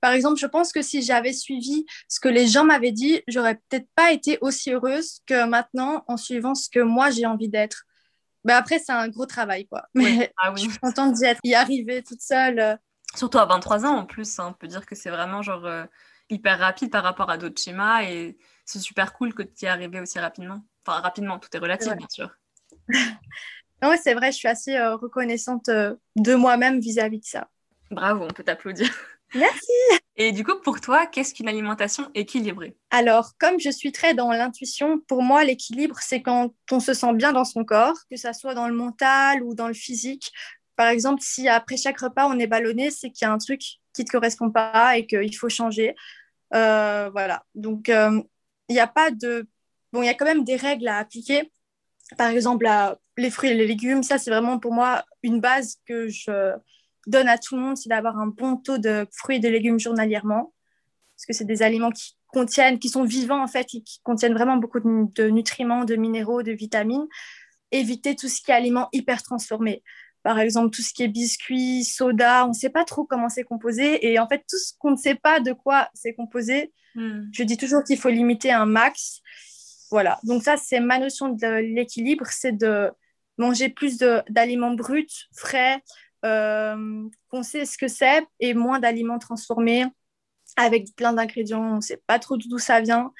Par 0.00 0.12
exemple, 0.12 0.38
je 0.38 0.46
pense 0.46 0.72
que 0.72 0.82
si 0.82 1.02
j'avais 1.02 1.32
suivi 1.32 1.84
ce 2.08 2.20
que 2.20 2.28
les 2.28 2.46
gens 2.46 2.64
m'avaient 2.64 2.92
dit, 2.92 3.22
j'aurais 3.28 3.56
peut-être 3.68 3.88
pas 3.94 4.12
été 4.12 4.38
aussi 4.40 4.70
heureuse 4.70 5.20
que 5.26 5.46
maintenant 5.46 6.04
en 6.08 6.16
suivant 6.16 6.54
ce 6.54 6.68
que 6.70 6.80
moi 6.80 7.10
j'ai 7.10 7.26
envie 7.26 7.48
d'être. 7.48 7.84
Mais 8.44 8.52
après, 8.52 8.78
c'est 8.78 8.92
un 8.92 9.08
gros 9.08 9.26
travail, 9.26 9.66
quoi. 9.66 9.84
Mais 9.94 10.32
ah 10.38 10.52
je 10.56 10.62
suis 10.62 10.78
contente 10.78 11.14
d'y 11.14 11.24
être, 11.24 11.40
y 11.44 11.54
arriver 11.54 12.02
toute 12.02 12.22
seule. 12.22 12.58
Euh. 12.58 12.76
Surtout 13.14 13.38
à 13.38 13.46
23 13.46 13.86
ans, 13.86 13.98
en 13.98 14.06
plus, 14.06 14.38
hein, 14.38 14.48
on 14.50 14.52
peut 14.52 14.68
dire 14.68 14.86
que 14.86 14.94
c'est 14.94 15.10
vraiment 15.10 15.42
genre 15.42 15.64
euh, 15.66 15.84
hyper 16.30 16.58
rapide 16.58 16.90
par 16.90 17.02
rapport 17.02 17.28
à 17.28 17.38
d'autres 17.38 17.60
schémas 17.60 18.02
et 18.04 18.38
c'est 18.64 18.78
super 18.78 19.12
cool 19.12 19.34
que 19.34 19.42
tu 19.42 19.64
y 19.64 19.64
es 19.64 19.68
arrivé 19.68 20.00
aussi 20.00 20.18
rapidement. 20.18 20.64
Enfin, 20.86 21.00
rapidement, 21.00 21.38
tout 21.38 21.48
est 21.52 21.58
relatif, 21.58 21.92
bien 21.96 22.06
sûr. 22.08 22.30
oui, 22.88 23.96
c'est 24.02 24.14
vrai, 24.14 24.32
je 24.32 24.36
suis 24.36 24.48
assez 24.48 24.76
euh, 24.76 24.96
reconnaissante 24.96 25.68
de 25.68 26.34
moi-même 26.34 26.80
vis-à-vis 26.80 27.20
de 27.20 27.24
ça. 27.24 27.48
Bravo, 27.90 28.24
on 28.24 28.28
peut 28.28 28.44
t'applaudir. 28.44 28.90
Merci. 29.34 29.72
Et 30.16 30.32
du 30.32 30.44
coup, 30.44 30.58
pour 30.62 30.80
toi, 30.80 31.06
qu'est-ce 31.06 31.32
qu'une 31.32 31.48
alimentation 31.48 32.10
équilibrée? 32.14 32.76
Alors, 32.90 33.32
comme 33.38 33.58
je 33.58 33.70
suis 33.70 33.92
très 33.92 34.12
dans 34.12 34.32
l'intuition, 34.32 35.00
pour 35.00 35.22
moi, 35.22 35.44
l'équilibre, 35.44 35.96
c'est 36.00 36.20
quand 36.20 36.52
on 36.70 36.80
se 36.80 36.94
sent 36.94 37.14
bien 37.14 37.32
dans 37.32 37.44
son 37.44 37.64
corps, 37.64 37.96
que 38.10 38.16
ça 38.16 38.32
soit 38.32 38.54
dans 38.54 38.68
le 38.68 38.74
mental 38.74 39.42
ou 39.42 39.54
dans 39.54 39.68
le 39.68 39.74
physique. 39.74 40.32
Par 40.76 40.88
exemple, 40.88 41.22
si 41.22 41.48
après 41.48 41.76
chaque 41.76 42.00
repas, 42.00 42.26
on 42.26 42.38
est 42.38 42.46
ballonné, 42.46 42.90
c'est 42.90 43.10
qu'il 43.10 43.26
y 43.26 43.28
a 43.28 43.32
un 43.32 43.38
truc 43.38 43.60
qui 43.60 44.02
ne 44.02 44.04
te 44.04 44.10
correspond 44.10 44.50
pas 44.50 44.98
et 44.98 45.06
qu'il 45.06 45.36
faut 45.36 45.48
changer. 45.48 45.94
Euh, 46.54 47.08
voilà. 47.10 47.44
Donc, 47.54 47.88
euh, 47.88 48.22
il 48.68 48.72
n'y 48.74 48.80
a 48.80 48.86
pas 48.86 49.10
de... 49.10 49.46
Bon, 49.92 50.02
il 50.02 50.06
y 50.06 50.10
a 50.10 50.14
quand 50.14 50.24
même 50.24 50.44
des 50.44 50.56
règles 50.56 50.88
à 50.88 50.98
appliquer. 50.98 51.50
Par 52.18 52.28
exemple, 52.28 52.68
les 53.16 53.30
fruits 53.30 53.50
et 53.50 53.54
les 53.54 53.66
légumes, 53.66 54.02
ça, 54.02 54.18
c'est 54.18 54.30
vraiment 54.30 54.58
pour 54.58 54.72
moi 54.72 55.04
une 55.22 55.40
base 55.40 55.76
que 55.86 56.08
je 56.08 56.52
donne 57.06 57.28
à 57.28 57.38
tout 57.38 57.56
le 57.56 57.62
monde, 57.62 57.76
c'est 57.76 57.88
d'avoir 57.88 58.18
un 58.18 58.26
bon 58.26 58.56
taux 58.56 58.78
de 58.78 59.06
fruits 59.12 59.36
et 59.36 59.40
de 59.40 59.48
légumes 59.48 59.78
journalièrement, 59.78 60.52
parce 61.16 61.26
que 61.26 61.32
c'est 61.32 61.44
des 61.44 61.62
aliments 61.62 61.90
qui 61.90 62.16
contiennent, 62.32 62.78
qui 62.78 62.88
sont 62.88 63.04
vivants 63.04 63.42
en 63.42 63.46
fait, 63.46 63.66
et 63.74 63.82
qui 63.82 64.00
contiennent 64.02 64.34
vraiment 64.34 64.56
beaucoup 64.56 64.80
de, 64.80 65.28
nutriments, 65.28 65.84
de 65.84 65.96
minéraux, 65.96 66.42
de 66.42 66.52
vitamines. 66.52 67.06
Éviter 67.72 68.16
tout 68.16 68.28
ce 68.28 68.40
qui 68.40 68.50
est 68.50 68.54
aliments 68.54 68.88
hyper 68.92 69.22
transformés. 69.22 69.82
Par 70.22 70.38
exemple, 70.38 70.70
tout 70.70 70.82
ce 70.82 70.92
qui 70.92 71.02
est 71.02 71.08
biscuits, 71.08 71.84
soda, 71.84 72.44
on 72.44 72.48
ne 72.48 72.54
sait 72.54 72.70
pas 72.70 72.84
trop 72.84 73.04
comment 73.04 73.28
c'est 73.28 73.44
composé. 73.44 74.06
Et 74.06 74.18
en 74.18 74.28
fait, 74.28 74.44
tout 74.48 74.58
ce 74.58 74.72
qu'on 74.78 74.90
ne 74.90 74.96
sait 74.96 75.14
pas 75.14 75.40
de 75.40 75.52
quoi 75.52 75.88
c'est 75.94 76.12
composé, 76.12 76.72
hmm. 76.94 77.22
je 77.32 77.42
dis 77.42 77.56
toujours 77.56 77.84
qu'il 77.84 77.96
faut 77.96 78.10
limiter 78.10 78.50
un 78.50 78.66
max. 78.66 79.20
Voilà. 79.90 80.18
Donc 80.24 80.42
ça, 80.42 80.56
c'est 80.56 80.80
ma 80.80 80.98
notion 80.98 81.30
de 81.30 81.74
l'équilibre, 81.74 82.26
c'est 82.30 82.52
de 82.52 82.90
manger 83.38 83.70
plus 83.70 83.98
d'aliments 84.28 84.74
bruts, 84.74 85.06
frais, 85.34 85.82
qu'on 86.22 87.42
sait 87.42 87.64
ce 87.64 87.78
que 87.78 87.88
c'est 87.88 88.26
et 88.40 88.54
moins 88.54 88.78
d'aliments 88.78 89.18
transformés 89.18 89.86
avec 90.56 90.94
plein 90.96 91.12
d'ingrédients, 91.12 91.62
on 91.62 91.76
ne 91.76 91.80
sait 91.80 92.02
pas 92.06 92.18
trop 92.18 92.36
d'où 92.36 92.58
ça 92.58 92.80
vient. 92.80 93.12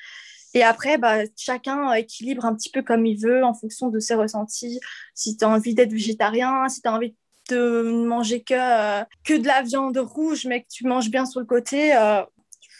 Et 0.55 0.63
après, 0.63 0.99
bah, 0.99 1.19
chacun 1.37 1.93
équilibre 1.93 2.45
un 2.45 2.55
petit 2.55 2.71
peu 2.71 2.83
comme 2.83 3.07
il 3.07 3.21
veut 3.21 3.45
en 3.45 3.55
fonction 3.55 3.89
de 3.89 4.01
ses 4.01 4.15
ressentis. 4.15 4.81
Si 5.15 5.37
tu 5.37 5.45
as 5.45 5.49
envie 5.49 5.75
d'être 5.75 5.93
végétarien, 5.93 6.69
si 6.69 6.83
tu 6.83 6.89
as 6.89 6.93
envie 6.93 7.15
de 7.49 7.83
manger 7.83 8.43
que, 8.43 8.55
euh, 8.55 9.05
que 9.25 9.35
de 9.35 9.47
la 9.47 9.63
viande 9.63 9.97
rouge, 9.99 10.47
mais 10.47 10.63
que 10.63 10.69
tu 10.69 10.87
manges 10.87 11.11
bien 11.11 11.25
sur 11.25 11.41
le 11.41 11.47
côté, 11.47 11.95
euh, 11.97 12.23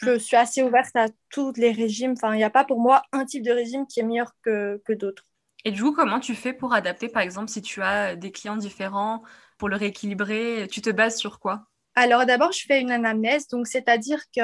je 0.01 0.17
suis 0.17 0.35
assez 0.35 0.63
ouverte 0.63 0.95
à 0.95 1.07
tous 1.29 1.53
les 1.55 1.71
régimes. 1.71 2.13
Enfin, 2.17 2.33
il 2.33 2.37
n'y 2.37 2.43
a 2.43 2.49
pas 2.49 2.65
pour 2.65 2.79
moi 2.79 3.03
un 3.13 3.25
type 3.25 3.43
de 3.43 3.51
régime 3.51 3.85
qui 3.87 3.99
est 4.01 4.03
meilleur 4.03 4.33
que, 4.43 4.81
que 4.85 4.93
d'autres. 4.93 5.25
Et 5.65 5.71
du 5.71 5.81
coup, 5.81 5.93
comment 5.93 6.19
tu 6.19 6.35
fais 6.35 6.53
pour 6.53 6.73
adapter, 6.73 7.07
par 7.07 7.21
exemple, 7.21 7.49
si 7.49 7.61
tu 7.61 7.81
as 7.81 8.15
des 8.15 8.31
clients 8.31 8.57
différents, 8.57 9.23
pour 9.57 9.69
le 9.69 9.75
rééquilibrer 9.75 10.67
Tu 10.71 10.81
te 10.81 10.89
bases 10.89 11.17
sur 11.17 11.39
quoi? 11.39 11.67
Alors 11.95 12.25
d'abord, 12.25 12.51
je 12.51 12.63
fais 12.65 12.81
une 12.81 12.91
anamnèse, 12.91 13.47
donc 13.47 13.67
c'est-à-dire 13.67 14.19
que 14.35 14.41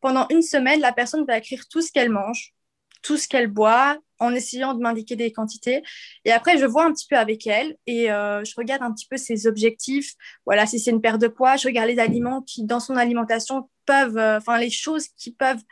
pendant 0.00 0.26
une 0.30 0.42
semaine, 0.42 0.80
la 0.80 0.92
personne 0.92 1.24
va 1.24 1.38
écrire 1.38 1.66
tout 1.68 1.80
ce 1.80 1.90
qu'elle 1.90 2.10
mange, 2.10 2.54
tout 3.02 3.16
ce 3.16 3.26
qu'elle 3.26 3.48
boit, 3.48 3.98
en 4.22 4.34
essayant 4.34 4.74
de 4.74 4.80
m'indiquer 4.80 5.16
des 5.16 5.32
quantités. 5.32 5.82
Et 6.24 6.30
après, 6.30 6.56
je 6.58 6.64
vois 6.64 6.84
un 6.84 6.92
petit 6.92 7.08
peu 7.08 7.16
avec 7.16 7.46
elle 7.46 7.76
et 7.86 8.12
euh, 8.12 8.44
je 8.44 8.54
regarde 8.56 8.82
un 8.82 8.92
petit 8.92 9.06
peu 9.08 9.16
ses 9.16 9.46
objectifs. 9.48 10.14
Voilà, 10.46 10.66
si 10.66 10.78
c'est 10.78 10.92
une 10.92 11.00
perte 11.00 11.20
de 11.20 11.26
poids, 11.26 11.56
je 11.56 11.66
regarde 11.66 11.88
les 11.88 11.98
aliments 11.98 12.42
qui, 12.42 12.64
dans 12.64 12.78
son 12.78 12.96
alimentation, 12.96 13.68
peuvent, 13.84 14.16
euh, 14.16 14.38
enfin, 14.38 14.58
les 14.58 14.70
choses 14.70 15.08
qui 15.16 15.32
peuvent 15.32 15.62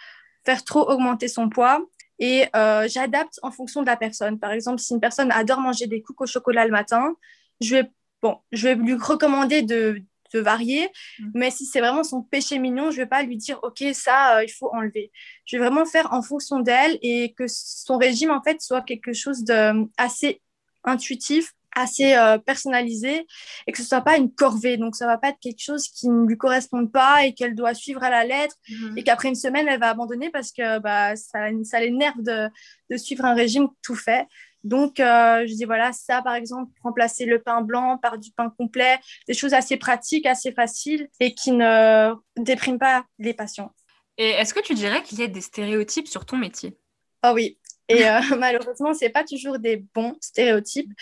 faire 0.45 0.65
trop 0.65 0.91
augmenter 0.91 1.29
son 1.29 1.49
poids. 1.49 1.81
Et 2.21 2.47
euh, 2.55 2.87
j'adapte 2.87 3.41
en 3.43 3.51
fonction 3.51 3.81
de 3.81 3.87
la 3.87 3.97
personne. 3.97 4.39
Par 4.39 4.53
exemple, 4.53 4.81
si 4.81 4.93
une 4.93 5.01
personne 5.01 5.33
adore 5.33 5.61
manger 5.61 5.87
des 5.87 6.03
cookies 6.03 6.23
au 6.23 6.27
chocolat 6.27 6.67
le 6.67 6.71
matin, 6.71 7.17
je 7.61 7.77
vais, 7.77 7.91
bon, 8.23 8.39
je 8.53 8.69
vais 8.69 8.75
lui 8.75 8.95
recommander 8.95 9.63
de, 9.63 10.03
de 10.33 10.39
varier. 10.39 10.89
Mm. 11.19 11.31
Mais 11.35 11.51
si 11.51 11.65
c'est 11.65 11.81
vraiment 11.81 12.05
son 12.05 12.23
péché 12.23 12.59
mignon, 12.59 12.91
je 12.91 12.99
ne 12.99 13.03
vais 13.03 13.09
pas 13.09 13.23
lui 13.23 13.37
dire, 13.37 13.59
OK, 13.63 13.83
ça, 13.95 14.37
euh, 14.37 14.45
il 14.45 14.53
faut 14.53 14.71
enlever. 14.73 15.11
Je 15.47 15.57
vais 15.57 15.65
vraiment 15.65 15.87
faire 15.87 16.13
en 16.13 16.23
fonction 16.23 16.61
d'elle 16.61 16.99
et 17.03 17.33
que 17.33 17.45
son 17.49 17.97
régime, 17.97 18.31
en 18.31 18.43
fait, 18.43 18.61
soit 18.61 18.83
quelque 18.83 19.13
chose 19.13 19.43
d'assez 19.43 20.43
intuitif 20.85 21.55
assez 21.75 22.15
euh, 22.15 22.39
personnalisé 22.39 23.27
et 23.67 23.73
que 23.73 23.79
ce 23.79 23.85
soit 23.85 24.01
pas 24.01 24.17
une 24.17 24.33
corvée 24.33 24.77
donc 24.77 24.97
ça 24.97 25.07
va 25.07 25.19
pas 25.19 25.29
être 25.29 25.39
quelque 25.41 25.63
chose 25.63 25.89
qui 25.89 26.09
ne 26.09 26.27
lui 26.27 26.37
corresponde 26.37 26.91
pas 26.91 27.25
et 27.25 27.35
qu'elle 27.35 27.55
doit 27.55 27.75
suivre 27.75 28.03
à 28.03 28.11
la 28.11 28.25
lettre 28.25 28.57
mm. 28.69 28.99
et 28.99 29.05
qu'après 29.05 29.29
une 29.29 29.35
semaine 29.35 29.69
elle 29.69 29.81
va 29.81 29.91
abandonner 29.91 30.31
parce 30.31 30.53
que 30.53 30.79
bah, 30.79 31.17
ça, 31.17 31.39
ça 31.65 31.81
l'énerve 31.81 32.23
de, 32.23 32.49
de, 32.91 32.97
suivre 32.97 33.25
un 33.25 33.35
régime 33.35 33.69
tout 33.83 33.95
fait 33.95 34.27
donc, 34.63 35.01
euh, 35.01 35.47
je 35.47 35.55
dis 35.55 35.65
voilà, 35.65 35.93
ça 35.93 36.23
par 36.23 36.35
exemple, 36.35 36.71
remplacer 36.83 37.25
le 37.25 37.41
pain 37.41 37.63
blanc 37.63 37.99
par 37.99 38.19
du 38.19 38.31
pain 38.31 38.53
complet, 38.57 38.99
des 39.27 39.35
choses 39.35 39.55
assez 39.55 39.77
pratiques, 39.77 40.27
assez 40.27 40.53
faciles 40.53 41.09
et 41.19 41.35
qui 41.35 41.53
ne 41.53 42.13
dépriment 42.37 42.79
pas 42.79 43.05
les 43.19 43.35
patients. 43.35 43.73
Et 44.19 44.31
est-ce 44.31 44.53
que 44.53 44.61
tu 44.61 44.75
dirais 44.75 45.03
qu'il 45.03 45.19
y 45.19 45.23
a 45.23 45.29
des 45.29 45.41
stéréotypes 45.41 46.09
sur 46.09 46.27
ton 46.27 46.37
métier? 46.37 46.77
Oh 47.25 47.33
oui. 47.35 47.59
Et 47.89 48.05
euh, 48.09 48.21
malheureusement, 48.39 48.93
ce 48.93 49.05
n'est 49.05 49.11
pas 49.11 49.25
toujours 49.25 49.59
des 49.59 49.85
bons 49.95 50.17
stéréotypes. 50.21 50.93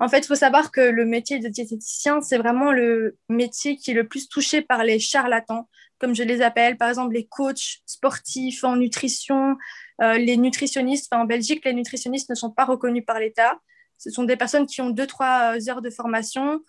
En 0.00 0.08
fait, 0.08 0.20
il 0.20 0.26
faut 0.26 0.34
savoir 0.34 0.72
que 0.72 0.80
le 0.80 1.04
métier 1.04 1.38
de 1.40 1.48
diététicien, 1.48 2.22
c'est 2.22 2.38
vraiment 2.38 2.72
le 2.72 3.18
métier 3.28 3.76
qui 3.76 3.90
est 3.90 3.94
le 3.94 4.08
plus 4.08 4.30
touché 4.30 4.62
par 4.62 4.82
les 4.82 4.98
charlatans, 4.98 5.68
comme 5.98 6.14
je 6.14 6.22
les 6.22 6.40
appelle, 6.40 6.78
par 6.78 6.88
exemple 6.88 7.12
les 7.12 7.26
coachs 7.26 7.82
sportifs 7.84 8.64
en 8.64 8.76
nutrition, 8.76 9.58
euh, 10.00 10.16
les 10.16 10.38
nutritionnistes. 10.38 11.12
en 11.12 11.26
Belgique, 11.26 11.66
les 11.66 11.74
nutritionnistes 11.74 12.30
ne 12.30 12.34
sont 12.34 12.50
pas 12.50 12.64
reconnus 12.64 13.04
par 13.06 13.20
l'État. 13.20 13.60
Ce 13.98 14.10
sont 14.10 14.24
des 14.24 14.36
personnes 14.36 14.66
qui 14.66 14.80
ont 14.80 14.88
deux, 14.88 15.06
trois 15.06 15.56
heures 15.68 15.82
de 15.82 15.90
formation. 15.90 16.60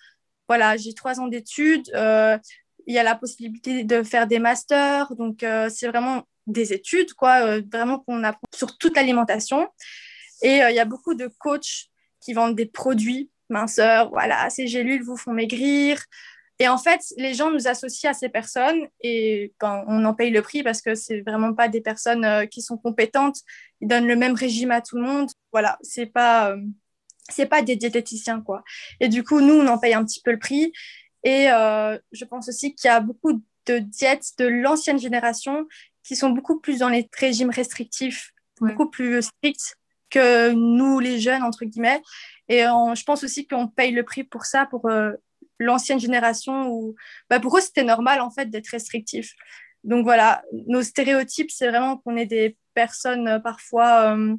Voilà, 0.50 0.76
j'ai 0.76 0.94
trois 0.94 1.22
ans 1.22 1.28
d'études. 1.28 1.90
Euh, 1.96 2.38
il 2.86 2.94
y 2.94 3.00
a 3.00 3.04
la 3.04 3.16
possibilité 3.16 3.86
de 3.86 4.04
faire 4.04 4.28
des 4.28 4.40
masters. 4.40 5.16
Donc, 5.16 5.44
euh, 5.44 5.70
c'est 5.74 5.88
vraiment 5.88 6.24
des 6.48 6.74
études, 6.74 7.14
quoi, 7.14 7.62
vraiment 7.62 8.00
qu'on 8.00 8.26
apprend 8.26 8.48
sur 8.54 8.78
toute 8.78 8.98
l'alimentation. 8.98 9.70
Et 10.42 10.58
il 10.58 10.76
y 10.76 10.80
a 10.80 10.86
beaucoup 10.86 11.14
de 11.14 11.30
coachs 11.40 11.91
qui 12.22 12.34
vendent 12.34 12.56
des 12.56 12.66
produits 12.66 13.30
minceurs. 13.50 14.10
Voilà, 14.10 14.50
ces 14.50 14.68
gélules 14.68 15.04
vous 15.04 15.18
font 15.18 15.34
maigrir. 15.34 16.00
Et 16.60 16.68
en 16.68 16.78
fait, 16.78 17.02
les 17.18 17.34
gens 17.34 17.50
nous 17.50 17.68
associent 17.68 18.12
à 18.12 18.14
ces 18.14 18.30
personnes 18.30 18.88
et 19.02 19.52
ben, 19.60 19.84
on 19.88 20.06
en 20.06 20.14
paye 20.14 20.30
le 20.30 20.44
prix 20.44 20.62
parce 20.62 20.82
que 20.82 20.94
c'est 20.94 21.22
vraiment 21.22 21.56
pas 21.56 21.68
des 21.68 21.82
personnes 21.82 22.24
euh, 22.24 22.46
qui 22.46 22.62
sont 22.62 22.78
compétentes. 22.78 23.40
Ils 23.82 23.88
donnent 23.88 24.06
le 24.06 24.16
même 24.16 24.36
régime 24.36 24.70
à 24.70 24.80
tout 24.80 24.96
le 24.96 25.02
monde. 25.02 25.28
Voilà, 25.52 25.80
c'est 25.82 26.06
pas 26.06 26.52
euh, 26.52 26.62
c'est 27.30 27.48
pas 27.48 27.64
des 27.64 27.76
diététiciens 27.76 28.42
quoi. 28.42 28.64
Et 29.00 29.08
du 29.10 29.24
coup, 29.24 29.42
nous, 29.42 29.56
on 29.56 29.66
en 29.68 29.80
paye 29.80 29.96
un 29.96 30.06
petit 30.06 30.22
peu 30.22 30.32
le 30.32 30.38
prix. 30.38 30.72
Et 31.24 31.50
euh, 31.52 31.98
je 32.12 32.26
pense 32.26 32.48
aussi 32.48 32.76
qu'il 32.76 32.88
y 32.88 32.92
a 32.92 33.00
beaucoup 33.00 33.42
de 33.66 33.80
diètes 33.80 34.34
de 34.38 34.46
l'ancienne 34.46 35.00
génération 35.00 35.68
qui 36.04 36.16
sont 36.16 36.30
beaucoup 36.30 36.60
plus 36.60 36.80
dans 36.80 36.90
les 36.90 37.10
régimes 37.18 37.50
restrictifs, 37.52 38.34
beaucoup 38.60 38.90
plus 38.90 39.24
stricts 39.24 39.78
que 40.12 40.52
nous, 40.52 41.00
les 41.00 41.20
jeunes, 41.20 41.42
entre 41.42 41.66
guillemets. 41.66 42.02
Et 42.50 42.60
je 42.60 43.04
pense 43.04 43.24
aussi 43.24 43.48
qu'on 43.48 43.68
paye 43.68 43.92
le 43.92 44.04
prix 44.04 44.24
pour 44.24 44.46
ça, 44.46 44.66
pour 44.66 44.90
l'ancienne 45.62 46.00
génération 46.00 46.70
où 46.70 46.96
bah, 47.30 47.40
pour 47.40 47.58
eux 47.58 47.62
c'était 47.62 47.84
normal 47.84 48.20
en 48.22 48.32
fait 48.32 48.50
d'être 48.50 48.70
restrictif. 48.70 49.34
Donc 49.84 50.04
voilà, 50.04 50.44
nos 50.68 50.84
stéréotypes 50.84 51.52
c'est 51.52 51.70
vraiment 51.70 51.98
qu'on 51.98 52.18
est 52.18 52.26
des 52.26 52.58
personnes 52.74 53.28
euh, 53.28 53.40
parfois 53.40 54.16
euh, 54.16 54.36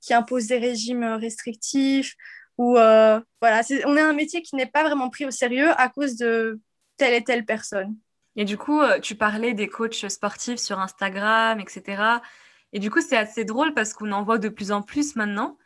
qui 0.00 0.14
imposent 0.14 0.46
des 0.46 0.58
régimes 0.58 1.04
restrictifs 1.04 2.14
ou 2.58 2.78
euh, 2.78 3.20
voilà, 3.40 3.62
on 3.84 3.96
est 3.96 4.00
un 4.00 4.14
métier 4.14 4.40
qui 4.42 4.56
n'est 4.56 4.66
pas 4.66 4.82
vraiment 4.84 5.10
pris 5.10 5.26
au 5.26 5.30
sérieux 5.30 5.70
à 5.78 5.88
cause 5.88 6.16
de 6.16 6.60
telle 6.96 7.14
et 7.14 7.24
telle 7.24 7.44
personne. 7.44 7.96
Et 8.34 8.44
du 8.44 8.56
coup, 8.58 8.80
tu 9.02 9.14
parlais 9.14 9.54
des 9.54 9.68
coachs 9.68 10.08
sportifs 10.08 10.58
sur 10.58 10.78
Instagram, 10.78 11.58
etc. 11.60 12.02
Et 12.76 12.78
du 12.78 12.90
coup, 12.90 13.00
c'est 13.00 13.16
assez 13.16 13.46
drôle 13.46 13.72
parce 13.72 13.94
qu'on 13.94 14.12
en 14.12 14.22
voit 14.22 14.36
de 14.36 14.50
plus 14.50 14.70
en 14.70 14.82
plus 14.82 15.16
maintenant. 15.16 15.56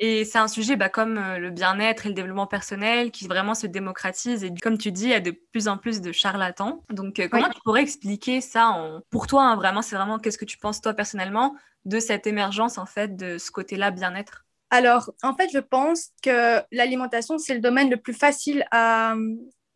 Et 0.00 0.24
c'est 0.24 0.38
un 0.38 0.48
sujet 0.48 0.74
bah, 0.74 0.88
comme 0.88 1.18
euh, 1.18 1.38
le 1.38 1.50
bien-être 1.50 2.04
et 2.04 2.08
le 2.08 2.16
développement 2.16 2.48
personnel 2.48 3.12
qui 3.12 3.28
vraiment 3.28 3.54
se 3.54 3.68
démocratise. 3.68 4.42
Et 4.42 4.52
comme 4.60 4.76
tu 4.76 4.90
dis, 4.90 5.04
il 5.04 5.10
y 5.10 5.14
a 5.14 5.20
de 5.20 5.30
plus 5.30 5.68
en 5.68 5.78
plus 5.78 6.00
de 6.00 6.10
charlatans. 6.10 6.82
Donc, 6.90 7.20
euh, 7.20 7.28
comment 7.28 7.48
tu 7.48 7.60
pourrais 7.62 7.82
expliquer 7.82 8.40
ça 8.40 8.70
en... 8.70 9.02
pour 9.08 9.28
toi 9.28 9.44
hein, 9.44 9.54
Vraiment, 9.54 9.82
c'est 9.82 9.94
vraiment 9.94 10.18
qu'est-ce 10.18 10.36
que 10.36 10.44
tu 10.44 10.58
penses 10.58 10.80
toi 10.80 10.94
personnellement 10.94 11.54
de 11.84 12.00
cette 12.00 12.26
émergence 12.26 12.76
en 12.76 12.86
fait 12.86 13.14
de 13.14 13.38
ce 13.38 13.52
côté-là 13.52 13.92
bien-être? 13.92 14.46
Alors, 14.70 15.12
en 15.22 15.32
fait, 15.32 15.48
je 15.52 15.60
pense 15.60 16.08
que 16.24 16.60
l'alimentation, 16.72 17.38
c'est 17.38 17.54
le 17.54 17.60
domaine 17.60 17.88
le 17.88 17.98
plus 17.98 18.14
facile 18.14 18.66
à, 18.72 19.14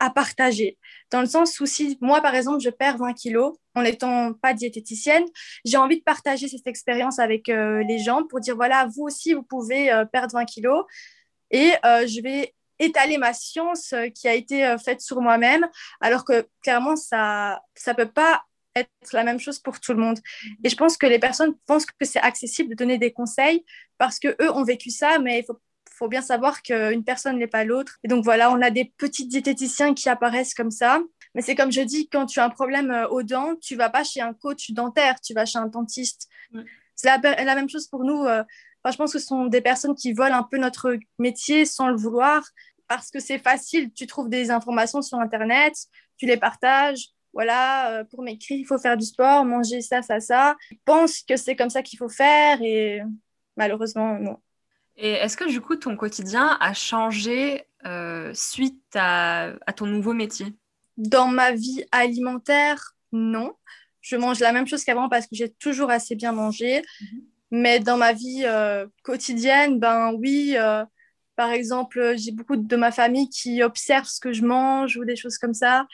à 0.00 0.10
partager. 0.10 0.78
Dans 1.12 1.20
le 1.20 1.26
sens 1.26 1.60
où 1.60 1.66
si 1.66 1.98
moi, 2.00 2.20
par 2.20 2.34
exemple, 2.34 2.60
je 2.60 2.70
perds 2.70 2.98
20 2.98 3.12
kilos 3.12 3.56
en 3.74 3.82
n'étant 3.82 4.32
pas 4.32 4.54
diététicienne, 4.54 5.24
j'ai 5.64 5.76
envie 5.76 5.98
de 5.98 6.02
partager 6.02 6.48
cette 6.48 6.66
expérience 6.66 7.18
avec 7.18 7.48
euh, 7.48 7.84
les 7.84 7.98
gens 7.98 8.24
pour 8.26 8.40
dire, 8.40 8.56
voilà, 8.56 8.86
vous 8.86 9.02
aussi, 9.02 9.34
vous 9.34 9.42
pouvez 9.42 9.92
euh, 9.92 10.04
perdre 10.06 10.34
20 10.34 10.46
kilos. 10.46 10.84
Et 11.50 11.72
euh, 11.84 12.06
je 12.06 12.22
vais 12.22 12.54
étaler 12.78 13.18
ma 13.18 13.34
science 13.34 13.94
qui 14.14 14.26
a 14.26 14.34
été 14.34 14.74
faite 14.82 15.02
sur 15.02 15.20
moi-même, 15.20 15.68
alors 16.00 16.24
que 16.24 16.48
clairement, 16.62 16.96
ça 16.96 17.60
ne 17.86 17.92
peut 17.92 18.08
pas 18.10 18.42
être 18.74 19.12
la 19.12 19.22
même 19.22 19.38
chose 19.38 19.58
pour 19.58 19.80
tout 19.80 19.92
le 19.92 20.00
monde. 20.00 20.18
Et 20.64 20.70
je 20.70 20.76
pense 20.76 20.96
que 20.96 21.06
les 21.06 21.18
personnes 21.18 21.54
pensent 21.66 21.84
que 21.84 22.06
c'est 22.06 22.20
accessible 22.20 22.70
de 22.70 22.74
donner 22.74 22.96
des 22.96 23.12
conseils 23.12 23.66
parce 23.98 24.18
que 24.18 24.28
eux 24.40 24.50
ont 24.52 24.64
vécu 24.64 24.88
ça, 24.88 25.18
mais 25.18 25.40
il 25.40 25.44
faut 25.44 25.58
faut 26.00 26.08
bien 26.08 26.22
savoir 26.22 26.62
qu'une 26.62 27.04
personne 27.04 27.38
n'est 27.38 27.46
pas 27.46 27.64
l'autre. 27.64 27.98
Et 28.02 28.08
donc 28.08 28.24
voilà, 28.24 28.50
on 28.50 28.60
a 28.62 28.70
des 28.70 28.86
petits 28.96 29.26
diététiciens 29.26 29.92
qui 29.92 30.08
apparaissent 30.08 30.54
comme 30.54 30.70
ça. 30.70 31.00
Mais 31.34 31.42
c'est 31.42 31.54
comme 31.54 31.70
je 31.70 31.82
dis, 31.82 32.08
quand 32.08 32.26
tu 32.26 32.40
as 32.40 32.44
un 32.44 32.50
problème 32.50 32.90
euh, 32.90 33.06
aux 33.08 33.22
dents, 33.22 33.54
tu 33.60 33.76
vas 33.76 33.90
pas 33.90 34.02
chez 34.02 34.20
un 34.20 34.32
coach 34.32 34.72
dentaire, 34.72 35.20
tu 35.20 35.34
vas 35.34 35.44
chez 35.44 35.58
un 35.58 35.66
dentiste. 35.66 36.28
C'est 36.96 37.08
la, 37.08 37.54
même 37.54 37.68
chose 37.68 37.86
pour 37.86 38.02
nous. 38.02 38.24
Euh, 38.24 38.42
je 38.90 38.96
pense 38.96 39.12
que 39.12 39.18
ce 39.18 39.26
sont 39.26 39.46
des 39.46 39.60
personnes 39.60 39.94
qui 39.94 40.12
volent 40.12 40.36
un 40.36 40.42
peu 40.42 40.56
notre 40.56 40.96
métier 41.18 41.66
sans 41.66 41.88
le 41.88 41.96
vouloir 41.96 42.42
parce 42.88 43.10
que 43.10 43.20
c'est 43.20 43.38
facile. 43.38 43.92
Tu 43.92 44.06
trouves 44.06 44.30
des 44.30 44.50
informations 44.50 45.02
sur 45.02 45.18
Internet, 45.20 45.74
tu 46.16 46.26
les 46.26 46.38
partages. 46.38 47.10
Voilà, 47.32 47.92
euh, 47.92 48.04
pour 48.04 48.22
m'écrire, 48.22 48.58
il 48.58 48.64
faut 48.64 48.78
faire 48.78 48.96
du 48.96 49.04
sport, 49.04 49.44
manger 49.44 49.82
ça, 49.82 50.02
ça, 50.02 50.18
ça. 50.18 50.56
Ils 50.70 50.80
pensent 50.84 51.22
que 51.22 51.36
c'est 51.36 51.54
comme 51.54 51.70
ça 51.70 51.82
qu'il 51.82 51.98
faut 51.98 52.08
faire 52.08 52.60
et 52.62 53.02
malheureusement, 53.56 54.18
non. 54.18 54.38
Et 55.02 55.12
est-ce 55.12 55.36
que 55.36 55.48
du 55.48 55.62
coup, 55.62 55.76
ton 55.76 55.96
quotidien 55.96 56.58
a 56.60 56.74
changé 56.74 57.64
euh, 57.86 58.32
suite 58.34 58.84
à, 58.94 59.54
ton 59.74 59.86
nouveau 59.86 60.12
métier? 60.12 60.54
Dans 60.98 61.26
ma 61.26 61.52
vie 61.52 61.84
alimentaire, 61.90 62.94
non. 63.10 63.54
Je 64.02 64.16
mange 64.16 64.40
la 64.40 64.52
même 64.52 64.66
chose 64.66 64.84
qu'avant 64.84 65.08
parce 65.08 65.26
que 65.26 65.34
j'ai 65.34 65.50
toujours 65.50 65.90
assez 65.90 66.16
bien 66.16 66.32
mangé. 66.32 66.82
Mhm. 67.00 67.22
Mais 67.52 67.80
dans 67.80 67.96
ma 67.96 68.12
vie 68.12 68.42
euh, 68.44 68.86
quotidienne, 69.02 69.80
ben 69.80 70.12
oui, 70.12 70.52
euh, 70.56 70.84
par 71.34 71.50
exemple, 71.50 72.14
j'ai 72.16 72.30
beaucoup 72.30 72.56
de 72.56 72.76
ma 72.76 72.92
famille 72.92 73.30
qui 73.30 73.62
observent 73.62 74.06
ce 74.06 74.20
que 74.20 74.34
je 74.34 74.44
mange 74.44 74.98
ou 74.98 75.06
des 75.06 75.16
choses 75.16 75.38
comme 75.38 75.54
ça. 75.54 75.86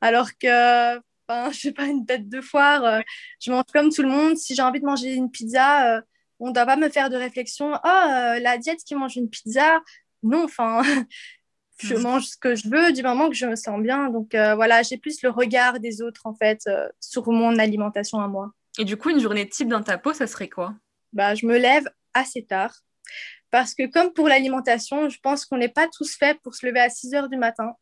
Alors 0.00 0.30
que, 0.38 0.96
ben, 1.28 1.50
je 1.52 1.68
n'ai 1.68 1.74
pas 1.74 1.84
une 1.84 2.06
tête 2.06 2.30
de 2.30 2.40
foire. 2.40 3.02
je 3.38 3.50
mange 3.50 3.64
comme 3.70 3.92
tout 3.92 4.02
le 4.02 4.08
monde. 4.08 4.38
Si 4.38 4.54
j'ai 4.54 4.62
envie 4.62 4.80
de 4.80 4.86
manger 4.86 5.12
une 5.12 5.30
pizza, 5.30 6.02
on 6.40 6.48
ne 6.48 6.52
doit 6.52 6.66
pas 6.66 6.76
me 6.76 6.88
faire 6.88 7.10
de 7.10 7.16
réflexion. 7.16 7.72
Oh, 7.72 7.86
euh, 7.86 8.40
la 8.40 8.58
diète 8.58 8.80
qui 8.84 8.94
mange 8.94 9.16
une 9.16 9.30
pizza? 9.30 9.80
Non, 10.22 10.44
enfin, 10.44 10.82
je 11.78 11.94
mm. 11.94 12.02
mange 12.02 12.26
ce 12.26 12.36
que 12.36 12.54
je 12.54 12.68
veux 12.68 12.92
du 12.92 13.02
moment 13.02 13.28
que 13.28 13.36
je 13.36 13.46
me 13.46 13.56
sens 13.56 13.80
bien. 13.80 14.10
Donc 14.10 14.34
voilà, 14.34 14.82
j'ai 14.82 14.98
plus 14.98 15.22
le 15.22 15.30
regard 15.30 15.80
des 15.80 16.02
autres 16.02 16.22
en 16.24 16.34
fait 16.34 16.68
sur 17.00 17.30
mon 17.30 17.58
alimentation 17.58 18.20
à 18.20 18.28
moi. 18.28 18.52
Et 18.78 18.84
du 18.84 18.96
coup, 18.96 19.10
une 19.10 19.20
journée 19.20 19.48
type 19.48 19.68
dans 19.68 19.82
ta 19.82 19.98
peau, 19.98 20.12
ça 20.12 20.26
serait 20.26 20.48
quoi? 20.48 20.74
Bah, 21.12 21.34
Je 21.34 21.46
me 21.46 21.58
lève 21.58 21.88
assez 22.14 22.44
tard. 22.44 22.74
Parce 23.50 23.74
que 23.74 23.86
comme 23.86 24.12
pour 24.12 24.28
l'alimentation, 24.28 25.08
je 25.08 25.18
pense 25.20 25.44
qu'on 25.44 25.56
n'est 25.56 25.68
pas 25.68 25.88
tous 25.88 26.16
faits 26.16 26.38
pour 26.42 26.54
se 26.54 26.64
lever 26.64 26.80
à 26.80 26.88
6 26.88 27.14
heures 27.14 27.28
du 27.28 27.36
matin. 27.36 27.72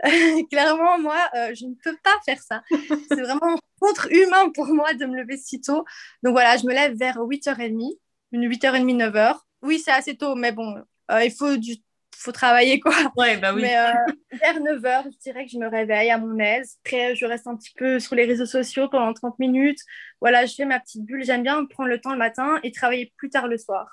Clairement, 0.50 0.98
moi, 0.98 1.16
euh, 1.34 1.54
je 1.54 1.64
ne 1.64 1.74
peux 1.82 1.96
pas 2.02 2.14
faire 2.26 2.42
ça. 2.42 2.62
C'est 3.08 3.22
vraiment 3.22 3.56
contre-humain 3.80 4.50
pour 4.50 4.66
moi 4.66 4.92
de 4.92 5.06
me 5.06 5.16
lever 5.16 5.38
si 5.38 5.60
tôt. 5.62 5.84
Donc 6.22 6.32
voilà, 6.32 6.58
je 6.58 6.66
me 6.66 6.72
lève 6.72 6.94
vers 6.96 7.16
8h30, 7.16 7.98
une 8.34 8.48
8h30, 8.48 8.96
9h. 8.96 9.36
Oui, 9.62 9.78
c'est 9.78 9.92
assez 9.92 10.16
tôt, 10.16 10.34
mais 10.34 10.52
bon, 10.52 10.76
euh, 11.10 11.24
il 11.24 11.32
faut 11.32 11.56
du 11.56 11.76
faut 12.16 12.32
travailler 12.32 12.80
quoi. 12.80 12.92
Ouais, 13.16 13.36
bah 13.36 13.52
oui. 13.54 13.62
Mais 13.62 13.76
euh, 13.76 13.92
vers 14.32 14.60
9h, 14.60 15.12
je 15.12 15.18
dirais 15.18 15.44
que 15.44 15.50
je 15.50 15.58
me 15.58 15.68
réveille 15.68 16.10
à 16.10 16.18
mon 16.18 16.38
aise. 16.38 16.78
Après, 16.84 17.14
je 17.14 17.26
reste 17.26 17.46
un 17.46 17.56
petit 17.56 17.72
peu 17.76 17.98
sur 17.98 18.14
les 18.14 18.24
réseaux 18.24 18.46
sociaux 18.46 18.88
pendant 18.88 19.12
30 19.12 19.38
minutes. 19.38 19.78
Voilà, 20.20 20.46
je 20.46 20.54
fais 20.54 20.64
ma 20.64 20.80
petite 20.80 21.04
bulle. 21.04 21.24
J'aime 21.24 21.42
bien 21.42 21.64
prendre 21.66 21.88
le 21.88 22.00
temps 22.00 22.12
le 22.12 22.18
matin 22.18 22.58
et 22.62 22.72
travailler 22.72 23.12
plus 23.16 23.30
tard 23.30 23.46
le 23.46 23.58
soir. 23.58 23.88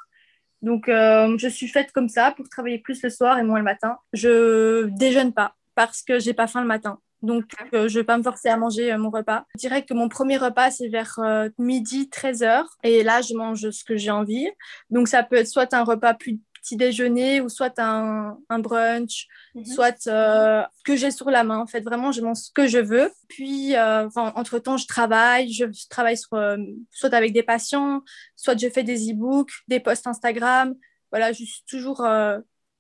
Donc, 0.62 0.88
euh, 0.88 1.38
je 1.38 1.48
suis 1.48 1.67
faite 1.67 1.91
comme 1.91 2.10
ça 2.10 2.31
pour 2.31 2.48
travailler 2.48 2.77
plus 2.79 3.01
le 3.03 3.10
soir 3.10 3.39
et 3.39 3.43
moins 3.43 3.57
le 3.57 3.65
matin. 3.65 3.98
Je 4.13 4.86
déjeune 4.86 5.33
pas 5.33 5.55
parce 5.75 6.01
que 6.03 6.19
j'ai 6.19 6.33
pas 6.33 6.48
faim 6.48 6.62
le 6.62 6.67
matin. 6.67 7.00
Donc, 7.21 7.45
euh, 7.73 7.87
je 7.87 7.99
vais 7.99 8.03
pas 8.03 8.17
me 8.17 8.23
forcer 8.23 8.49
à 8.49 8.57
manger 8.57 8.95
mon 8.97 9.09
repas. 9.09 9.45
Je 9.55 9.59
dirais 9.59 9.83
que 9.83 9.93
mon 9.93 10.09
premier 10.09 10.37
repas, 10.37 10.71
c'est 10.71 10.87
vers 10.87 11.19
midi, 11.57 12.09
13h. 12.11 12.63
Et 12.83 13.03
là, 13.03 13.21
je 13.21 13.33
mange 13.35 13.69
ce 13.69 13.83
que 13.83 13.97
j'ai 13.97 14.11
envie. 14.11 14.49
Donc, 14.89 15.07
ça 15.07 15.23
peut 15.23 15.35
être 15.35 15.47
soit 15.47 15.73
un 15.73 15.83
repas 15.83 16.13
plus 16.13 16.39
petit 16.61 16.77
déjeuner 16.77 17.41
ou 17.41 17.49
soit 17.49 17.79
un, 17.79 18.37
un 18.49 18.59
brunch, 18.59 19.27
mhm. 19.55 19.65
soit 19.65 20.07
euh, 20.07 20.63
que 20.85 20.95
j'ai 20.95 21.11
sur 21.11 21.29
la 21.29 21.43
main. 21.43 21.59
En 21.59 21.67
fait, 21.67 21.81
vraiment, 21.81 22.11
je 22.11 22.21
mange 22.21 22.37
ce 22.37 22.51
que 22.51 22.67
je 22.67 22.77
veux. 22.77 23.11
Puis, 23.27 23.75
euh, 23.75 24.07
entre-temps, 24.15 24.77
je 24.77 24.87
travaille. 24.87 25.51
Je 25.51 25.65
travaille 25.89 26.17
euh, 26.33 26.57
soit 26.91 27.13
avec 27.13 27.33
des 27.33 27.43
patients, 27.43 28.01
soit 28.35 28.59
je 28.59 28.69
fais 28.69 28.83
des 28.83 29.11
e-books, 29.11 29.51
des 29.67 29.79
posts 29.79 30.07
Instagram. 30.07 30.75
Voilà, 31.11 31.33
je 31.33 31.43
suis 31.43 31.63
toujours 31.69 32.07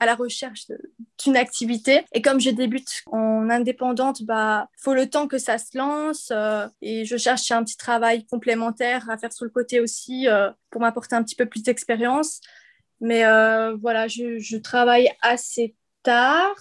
à 0.01 0.05
la 0.05 0.15
recherche 0.15 0.65
d'une 1.23 1.37
activité. 1.37 2.03
Et 2.11 2.21
comme 2.21 2.41
je 2.41 2.49
débute 2.49 3.03
en 3.05 3.49
indépendante, 3.49 4.23
bah, 4.23 4.67
faut 4.77 4.93
le 4.93 5.09
temps 5.09 5.27
que 5.27 5.37
ça 5.37 5.57
se 5.57 5.77
lance. 5.77 6.33
et 6.81 7.05
je 7.05 7.17
cherche 7.17 7.51
un 7.51 7.63
petit 7.63 7.77
travail 7.77 8.25
complémentaire 8.25 9.09
à 9.09 9.17
faire 9.17 9.31
sur 9.31 9.45
le 9.45 9.51
côté 9.51 9.79
aussi 9.79 10.27
pour 10.71 10.81
m'apporter 10.81 11.15
un 11.15 11.23
petit 11.23 11.35
peu 11.35 11.45
plus 11.45 11.63
d'expérience. 11.63 12.41
Mais 13.01 13.25
euh, 13.25 13.75
voilà, 13.81 14.07
je, 14.07 14.57
travaille 14.57 15.09
assez 15.21 15.75
tard, 16.03 16.55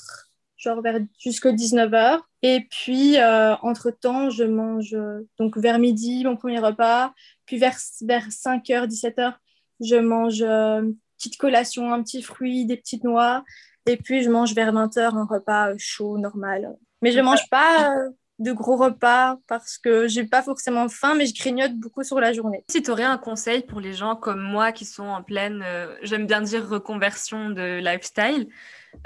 genre 0.56 0.80
vers 0.80 0.99
jusque 1.18 1.47
19h. 1.47 2.20
Et 2.42 2.66
puis, 2.70 3.18
euh, 3.18 3.54
entre-temps, 3.56 4.30
je 4.30 4.44
mange 4.44 4.97
donc 5.38 5.59
vers 5.59 5.78
midi 5.78 6.25
mon 6.25 6.37
premier 6.37 6.59
repas. 6.59 7.12
Puis 7.44 7.59
vers, 7.59 7.76
vers 8.02 8.28
5h, 8.28 8.87
17h, 8.87 9.35
je 9.80 9.97
mange 9.97 10.42
euh, 10.42 10.82
petite 11.21 11.37
collation, 11.37 11.93
un 11.93 12.03
petit 12.03 12.23
fruit, 12.23 12.65
des 12.65 12.77
petites 12.77 13.05
noix. 13.05 13.45
Et 13.87 13.97
puis, 13.97 14.23
je 14.23 14.31
mange 14.31 14.55
vers 14.55 14.73
20h 14.73 15.17
un 15.17 15.25
repas 15.25 15.71
chaud, 15.77 16.19
normal. 16.19 16.77
Mais 17.03 17.12
je 17.12 17.19
ne 17.19 17.25
mange 17.25 17.49
pas 17.50 17.95
de 18.41 18.53
gros 18.53 18.77
repas 18.77 19.39
parce 19.47 19.79
que 19.79 20.09
j'ai 20.09 20.25
pas 20.25 20.43
forcément 20.43 20.89
faim, 20.89 21.15
mais 21.15 21.27
je 21.27 21.35
grignote 21.35 21.75
beaucoup 21.75 22.03
sur 22.03 22.19
la 22.19 22.33
journée. 22.33 22.65
Si 22.71 22.83
tu 22.83 22.91
aurais 22.91 23.05
un 23.05 23.19
conseil 23.19 23.62
pour 23.62 23.81
les 23.81 23.93
gens 23.93 24.17
comme 24.17 24.41
moi 24.41 24.73
qui 24.73 24.87
sont 24.87 25.07
en 25.07 25.23
pleine, 25.23 25.62
euh, 25.65 25.95
j'aime 26.03 26.27
bien 26.27 26.41
dire 26.41 26.67
reconversion 26.67 27.50
de 27.50 27.79
lifestyle, 27.79 28.49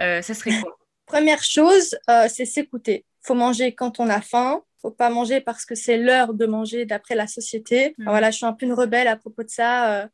euh, 0.00 0.22
ça 0.22 0.34
serait 0.34 0.60
quoi? 0.60 0.78
Première 1.06 1.42
chose, 1.42 1.96
euh, 2.08 2.26
c'est 2.28 2.46
s'écouter. 2.46 3.04
Faut 3.22 3.34
manger 3.34 3.74
quand 3.74 4.00
on 4.00 4.08
a 4.08 4.20
faim. 4.20 4.62
Faut 4.80 4.90
pas 4.90 5.10
manger 5.10 5.40
parce 5.40 5.66
que 5.66 5.74
c'est 5.74 5.98
l'heure 5.98 6.32
de 6.32 6.46
manger 6.46 6.86
d'après 6.86 7.14
la 7.14 7.26
société. 7.26 7.94
Hmm. 7.98 8.04
Voilà, 8.04 8.30
je 8.30 8.36
suis 8.36 8.46
un 8.46 8.52
peu 8.52 8.66
une 8.66 8.72
rebelle 8.72 9.08
à 9.08 9.16
propos 9.16 9.42
de 9.42 9.50
ça. 9.50 10.08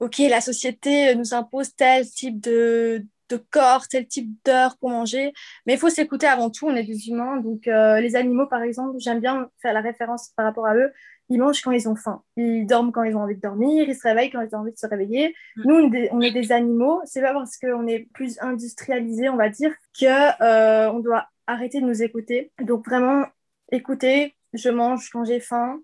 Ok, 0.00 0.18
la 0.30 0.40
société 0.40 1.14
nous 1.14 1.34
impose 1.34 1.74
tel 1.76 2.08
type 2.08 2.40
de, 2.40 3.06
de 3.28 3.36
corps, 3.36 3.86
tel 3.88 4.06
type 4.06 4.30
d'heure 4.44 4.76
pour 4.78 4.90
manger. 4.90 5.32
Mais 5.66 5.74
il 5.74 5.78
faut 5.78 5.90
s'écouter 5.90 6.26
avant 6.26 6.50
tout, 6.50 6.66
on 6.66 6.74
est 6.74 6.84
des 6.84 7.08
humains. 7.08 7.36
Donc 7.38 7.68
euh, 7.68 8.00
les 8.00 8.16
animaux, 8.16 8.46
par 8.46 8.62
exemple, 8.62 8.96
j'aime 8.98 9.20
bien 9.20 9.48
faire 9.62 9.72
la 9.72 9.80
référence 9.80 10.30
par 10.36 10.46
rapport 10.46 10.66
à 10.66 10.74
eux. 10.74 10.90
Ils 11.28 11.38
mangent 11.38 11.62
quand 11.62 11.70
ils 11.70 11.88
ont 11.88 11.94
faim. 11.94 12.22
Ils 12.36 12.66
dorment 12.66 12.90
quand 12.90 13.04
ils 13.04 13.14
ont 13.14 13.20
envie 13.20 13.36
de 13.36 13.40
dormir. 13.40 13.88
Ils 13.88 13.94
se 13.94 14.02
réveillent 14.02 14.30
quand 14.30 14.40
ils 14.40 14.54
ont 14.56 14.60
envie 14.60 14.72
de 14.72 14.78
se 14.78 14.86
réveiller. 14.86 15.34
Mm. 15.56 15.62
Nous, 15.64 16.08
on 16.10 16.20
est 16.20 16.32
des, 16.32 16.50
animaux. 16.50 17.00
C'est 17.04 17.22
pas 17.22 17.32
parce 17.32 17.56
qu'on 17.56 17.86
est 17.86 18.08
plus 18.12 18.36
industrialisé, 18.40 19.28
on 19.28 19.36
va 19.36 19.48
dire, 19.48 19.72
que 19.98 20.42
euh, 20.42 20.90
on 20.90 20.98
doit 20.98 21.28
arrêter 21.46 21.80
de 21.80 21.86
nous 21.86 22.02
écouter. 22.02 22.50
Donc 22.60 22.86
vraiment, 22.86 23.26
écouter. 23.70 24.34
Je 24.54 24.70
mange 24.70 25.08
quand 25.10 25.24
j'ai 25.24 25.38
faim. 25.38 25.80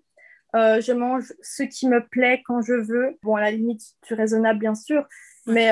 Euh, 0.55 0.81
je 0.81 0.91
mange 0.93 1.33
ce 1.41 1.63
qui 1.63 1.87
me 1.87 2.05
plaît 2.07 2.41
quand 2.45 2.61
je 2.61 2.73
veux. 2.73 3.17
Bon, 3.23 3.35
à 3.35 3.41
la 3.41 3.51
limite 3.51 3.81
du 4.07 4.13
raisonnable, 4.13 4.59
bien 4.59 4.75
sûr. 4.75 5.05
Mais 5.45 5.71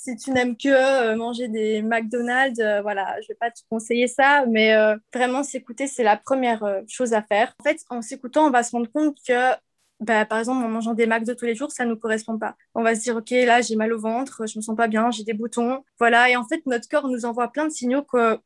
si 0.00 0.16
tu 0.16 0.30
n'aimes 0.30 0.56
que 0.56 0.68
euh, 0.68 1.14
manger 1.14 1.48
des 1.48 1.82
McDonald's, 1.82 2.58
euh, 2.58 2.80
voilà, 2.80 3.20
je 3.20 3.28
vais 3.28 3.34
pas 3.34 3.50
te 3.50 3.60
conseiller 3.68 4.08
ça, 4.08 4.46
mais 4.48 4.74
euh, 4.74 4.96
vraiment 5.14 5.42
s'écouter, 5.42 5.86
c'est 5.86 6.02
la 6.02 6.16
première 6.16 6.82
chose 6.88 7.12
à 7.12 7.22
faire. 7.22 7.54
En 7.60 7.64
fait, 7.64 7.80
en 7.90 8.00
s'écoutant, 8.00 8.46
on 8.46 8.50
va 8.50 8.62
se 8.62 8.70
rendre 8.72 8.90
compte 8.90 9.18
que, 9.26 9.52
bah, 10.00 10.24
par 10.24 10.38
exemple, 10.38 10.64
en 10.64 10.68
mangeant 10.68 10.94
des 10.94 11.06
McDo 11.06 11.34
tous 11.34 11.44
les 11.44 11.54
jours, 11.54 11.70
ça 11.70 11.84
ne 11.84 11.90
nous 11.90 11.98
correspond 11.98 12.38
pas. 12.38 12.56
On 12.74 12.82
va 12.82 12.94
se 12.94 13.02
dire, 13.02 13.16
ok, 13.16 13.30
là, 13.30 13.60
j'ai 13.60 13.76
mal 13.76 13.92
au 13.92 14.00
ventre, 14.00 14.46
je 14.46 14.58
me 14.58 14.62
sens 14.62 14.74
pas 14.74 14.88
bien, 14.88 15.10
j'ai 15.10 15.24
des 15.24 15.34
boutons, 15.34 15.84
voilà. 15.98 16.30
Et 16.30 16.36
en 16.36 16.46
fait, 16.46 16.62
notre 16.64 16.88
corps 16.88 17.08
nous 17.08 17.26
envoie 17.26 17.48
plein 17.52 17.66
de 17.66 17.70
signaux 17.70 18.02
que 18.02 18.38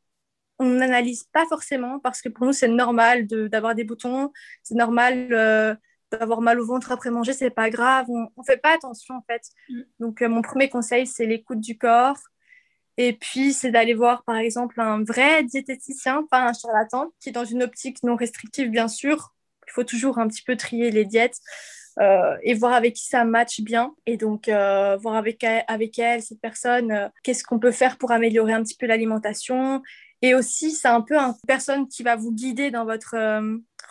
on 0.59 0.65
n'analyse 0.65 1.25
pas 1.31 1.45
forcément 1.47 1.99
parce 1.99 2.21
que 2.21 2.29
pour 2.29 2.45
nous, 2.45 2.53
c'est 2.53 2.67
normal 2.67 3.27
d'avoir 3.27 3.75
des 3.75 3.83
boutons, 3.83 4.31
c'est 4.63 4.75
normal 4.75 5.79
avoir 6.21 6.41
mal 6.41 6.59
au 6.59 6.65
ventre 6.65 6.91
après 6.91 7.11
manger, 7.11 7.33
c'est 7.33 7.49
pas 7.49 7.69
grave. 7.69 8.05
On, 8.09 8.21
ne 8.37 8.43
fait 8.45 8.57
pas 8.57 8.73
attention 8.73 9.15
en 9.15 9.23
fait. 9.29 9.41
Mm. 9.69 9.81
Donc 9.99 10.21
euh, 10.21 10.29
mon 10.29 10.41
premier 10.41 10.69
conseil, 10.69 11.07
c'est 11.07 11.25
l'écoute 11.25 11.59
du 11.59 11.77
corps. 11.77 12.17
Et 12.97 13.13
puis 13.13 13.53
c'est 13.53 13.71
d'aller 13.71 13.93
voir 13.93 14.23
par 14.23 14.37
exemple 14.37 14.79
un 14.79 15.03
vrai 15.03 15.43
diététicien, 15.43 16.25
pas 16.29 16.47
un 16.47 16.53
charlatan, 16.53 17.11
qui 17.19 17.29
est 17.29 17.33
dans 17.33 17.45
une 17.45 17.63
optique 17.63 18.03
non 18.03 18.15
restrictive 18.15 18.69
bien 18.69 18.87
sûr. 18.87 19.33
Il 19.67 19.71
faut 19.71 19.83
toujours 19.83 20.19
un 20.19 20.27
petit 20.27 20.43
peu 20.43 20.55
trier 20.55 20.91
les 20.91 21.05
diètes. 21.05 21.39
Euh, 22.01 22.35
et 22.43 22.53
voir 22.53 22.73
avec 22.73 22.93
qui 22.93 23.05
ça 23.05 23.23
match 23.23 23.61
bien. 23.61 23.95
Et 24.05 24.17
donc, 24.17 24.49
euh, 24.49 24.97
voir 24.97 25.15
avec 25.15 25.41
elle, 25.45 25.63
avec 25.69 25.97
elle 25.97 26.21
cette 26.21 26.41
personne, 26.41 27.09
qu'est-ce 27.23 27.45
qu'on 27.45 27.57
peut 27.57 27.71
faire 27.71 27.97
pour 27.97 28.11
améliorer 28.11 28.51
un 28.51 28.61
petit 28.63 28.75
peu 28.75 28.85
l'alimentation. 28.85 29.81
Et 30.25 30.33
aussi, 30.33 30.71
c'est 30.71 30.87
un 30.87 31.01
peu 31.01 31.15
une 31.15 31.35
personne 31.45 31.87
qui 31.87 32.01
va 32.01 32.15
vous 32.15 32.31
guider 32.31 32.71
dans 32.71 32.83
votre 32.83 33.15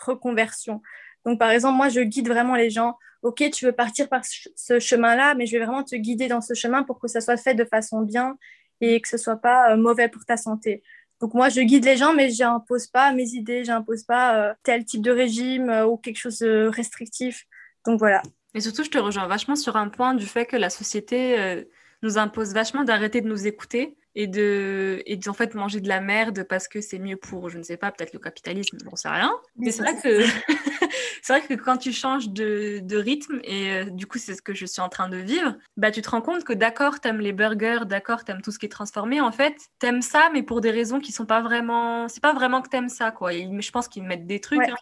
reconversion. 0.05 0.81
Donc, 1.25 1.39
par 1.39 1.49
exemple, 1.49 1.77
moi, 1.77 1.87
je 1.87 2.01
guide 2.01 2.27
vraiment 2.27 2.55
les 2.55 2.69
gens. 2.69 2.97
OK, 3.21 3.41
tu 3.53 3.65
veux 3.65 3.71
partir 3.71 4.09
par 4.09 4.23
ce 4.25 4.79
chemin-là, 4.79 5.33
mais 5.33 5.45
je 5.45 5.57
vais 5.57 5.63
vraiment 5.63 5.83
te 5.83 5.95
guider 5.95 6.27
dans 6.27 6.41
ce 6.41 6.53
chemin 6.53 6.83
pour 6.83 6.99
que 6.99 7.07
ça 7.07 7.21
soit 7.21 7.37
fait 7.37 7.55
de 7.55 7.63
façon 7.63 8.01
bien 8.01 8.37
et 8.81 8.99
que 8.99 9.07
ce 9.07 9.17
soit 9.17 9.37
pas 9.37 9.71
euh, 9.71 9.77
mauvais 9.77 10.09
pour 10.09 10.25
ta 10.25 10.35
santé. 10.35 10.83
Donc 11.21 11.33
moi, 11.33 11.47
je 11.47 11.61
guide 11.61 11.85
les 11.85 11.95
gens, 11.95 12.13
mais 12.13 12.29
je 12.29 12.43
n'impose 12.43 12.87
pas 12.87 13.13
mes 13.13 13.29
idées, 13.29 13.63
je 13.63 13.71
n'impose 13.71 14.03
pas 14.03 14.35
euh, 14.35 14.53
tel 14.63 14.83
type 14.83 15.01
de 15.01 15.11
régime 15.11 15.69
euh, 15.69 15.85
ou 15.85 15.95
quelque 15.95 16.17
chose 16.17 16.39
de 16.39 16.67
restrictif. 16.67 17.45
Donc 17.85 17.99
voilà. 17.99 18.21
Et 18.53 18.59
surtout, 18.59 18.83
je 18.83 18.89
te 18.89 18.97
rejoins 18.97 19.27
vachement 19.27 19.55
sur 19.55 19.77
un 19.77 19.87
point 19.87 20.13
du 20.13 20.25
fait 20.25 20.45
que 20.45 20.57
la 20.57 20.69
société 20.69 21.65
nous 22.03 22.17
impose 22.17 22.53
vachement 22.53 22.83
d'arrêter 22.83 23.19
de 23.19 23.27
nous 23.27 23.47
écouter 23.47 23.97
et 24.15 24.27
de 24.27 25.03
et 25.05 25.19
en 25.27 25.33
fait 25.33 25.53
manger 25.55 25.81
de 25.81 25.89
la 25.89 25.99
merde 25.99 26.43
parce 26.43 26.67
que 26.67 26.79
c'est 26.79 26.99
mieux 26.99 27.17
pour 27.17 27.49
je 27.49 27.57
ne 27.57 27.63
sais 27.63 27.75
pas 27.75 27.91
peut-être 27.91 28.13
le 28.13 28.19
capitalisme 28.19 28.77
j'en 28.83 28.95
sais 28.95 29.09
rien 29.09 29.33
mais 29.57 29.71
c'est 29.71 29.83
vrai 29.83 29.99
que 30.01 30.23
c'est 31.21 31.33
vrai 31.33 31.41
que 31.41 31.53
quand 31.53 31.77
tu 31.77 31.91
changes 31.91 32.29
de, 32.29 32.79
de 32.81 32.97
rythme 32.97 33.41
et 33.43 33.71
euh, 33.71 33.85
du 33.85 34.07
coup 34.07 34.17
c'est 34.17 34.33
ce 34.33 34.41
que 34.41 34.53
je 34.53 34.65
suis 34.65 34.81
en 34.81 34.87
train 34.87 35.09
de 35.09 35.17
vivre 35.17 35.55
bah 35.75 35.91
tu 35.91 36.01
te 36.01 36.09
rends 36.09 36.21
compte 36.21 36.45
que 36.45 36.53
d'accord 36.53 37.01
t'aimes 37.01 37.19
les 37.19 37.33
burgers 37.33 37.85
d'accord 37.85 38.23
t'aimes 38.23 38.41
tout 38.41 38.51
ce 38.51 38.59
qui 38.59 38.67
est 38.67 38.69
transformé 38.69 39.19
en 39.19 39.33
fait 39.33 39.55
t'aimes 39.79 40.01
ça 40.01 40.29
mais 40.31 40.43
pour 40.43 40.61
des 40.61 40.71
raisons 40.71 41.01
qui 41.01 41.11
sont 41.11 41.25
pas 41.25 41.41
vraiment 41.41 42.07
c'est 42.07 42.23
pas 42.23 42.33
vraiment 42.33 42.61
que 42.61 42.69
t'aimes 42.69 42.89
ça 42.89 43.11
quoi 43.11 43.33
et, 43.33 43.49
je 43.59 43.71
pense 43.71 43.89
qu'ils 43.89 44.03
mettent 44.03 44.27
des 44.27 44.39
trucs 44.39 44.61
hein. 44.61 44.75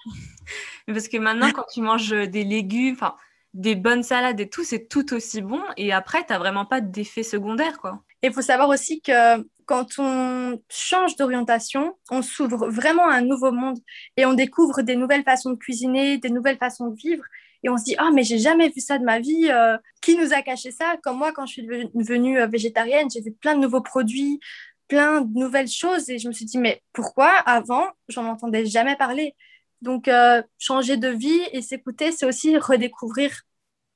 parce 0.88 1.08
que 1.08 1.18
maintenant 1.18 1.52
quand 1.52 1.66
tu 1.74 1.82
manges 1.82 2.12
des 2.12 2.44
légumes 2.44 2.94
enfin 2.94 3.16
des 3.54 3.76
bonnes 3.76 4.02
salades 4.02 4.40
et 4.40 4.50
tout, 4.50 4.64
c'est 4.64 4.88
tout 4.88 5.14
aussi 5.14 5.44
bon. 5.44 5.62
Et 5.78 5.94
après, 5.94 6.26
tu 6.26 6.34
n'as 6.34 6.40
vraiment 6.40 6.66
pas 6.66 6.82
d'effet 6.82 7.22
secondaire, 7.22 7.78
quoi. 7.78 8.02
Il 8.24 8.34
faut 8.34 8.42
savoir 8.42 8.70
aussi 8.70 9.02
que 9.02 9.46
quand 9.66 10.00
on 10.00 10.58
change 10.70 11.18
d'orientation, 11.18 11.98
on 12.10 12.22
s'ouvre 12.22 12.70
vraiment 12.70 13.08
à 13.08 13.16
un 13.16 13.22
nouveau 13.22 13.52
monde 13.52 13.80
et 14.18 14.26
on 14.26 14.34
découvre 14.34 14.82
des 14.82 14.96
nouvelles 14.96 15.24
façons 15.24 15.52
de 15.52 15.58
cuisiner, 15.58 16.18
des 16.18 16.30
nouvelles 16.30 16.58
façons 16.58 16.88
de 16.88 16.96
vivre. 16.96 17.24
Et 17.64 17.70
on 17.70 17.78
se 17.78 17.84
dit, 17.84 17.96
ah, 17.98 18.12
mais 18.14 18.24
j'ai 18.24 18.40
jamais 18.40 18.70
vu 18.70 18.82
ça 18.82 18.98
de 18.98 19.04
ma 19.04 19.20
vie. 19.20 19.50
Euh, 19.50 19.78
qui 20.02 20.18
nous 20.18 20.34
a 20.34 20.42
caché 20.42 20.72
ça? 20.72 20.98
Comme 21.04 21.18
moi, 21.18 21.32
quand 21.32 21.46
je 21.46 21.54
suis 21.54 21.66
devenue 21.66 22.40
euh, 22.40 22.48
végétarienne, 22.48 23.10
j'ai 23.10 23.22
vu 23.22 23.32
plein 23.34 23.56
de 23.56 23.62
nouveaux 23.62 23.82
produits, 23.82 24.40
plein 24.88 25.22
de 25.22 25.40
nouvelles 25.40 25.70
choses. 25.70 26.10
Et 26.10 26.20
je 26.20 26.28
me 26.28 26.34
suis 26.34 26.46
dit, 26.46 26.58
mais 26.58 26.82
pourquoi? 26.92 27.30
Avant, 27.46 27.88
j'en 28.10 28.26
entendais 28.26 28.66
jamais 28.66 28.96
parler 28.98 29.36
Donc, 29.82 30.08
euh, 30.08 30.42
changer 30.60 30.98
de 30.98 31.10
vie 31.10 31.42
et 31.54 31.62
s'écouter, 31.62 32.12
c'est 32.12 32.26
aussi 32.26 32.58
redécouvrir. 32.58 33.44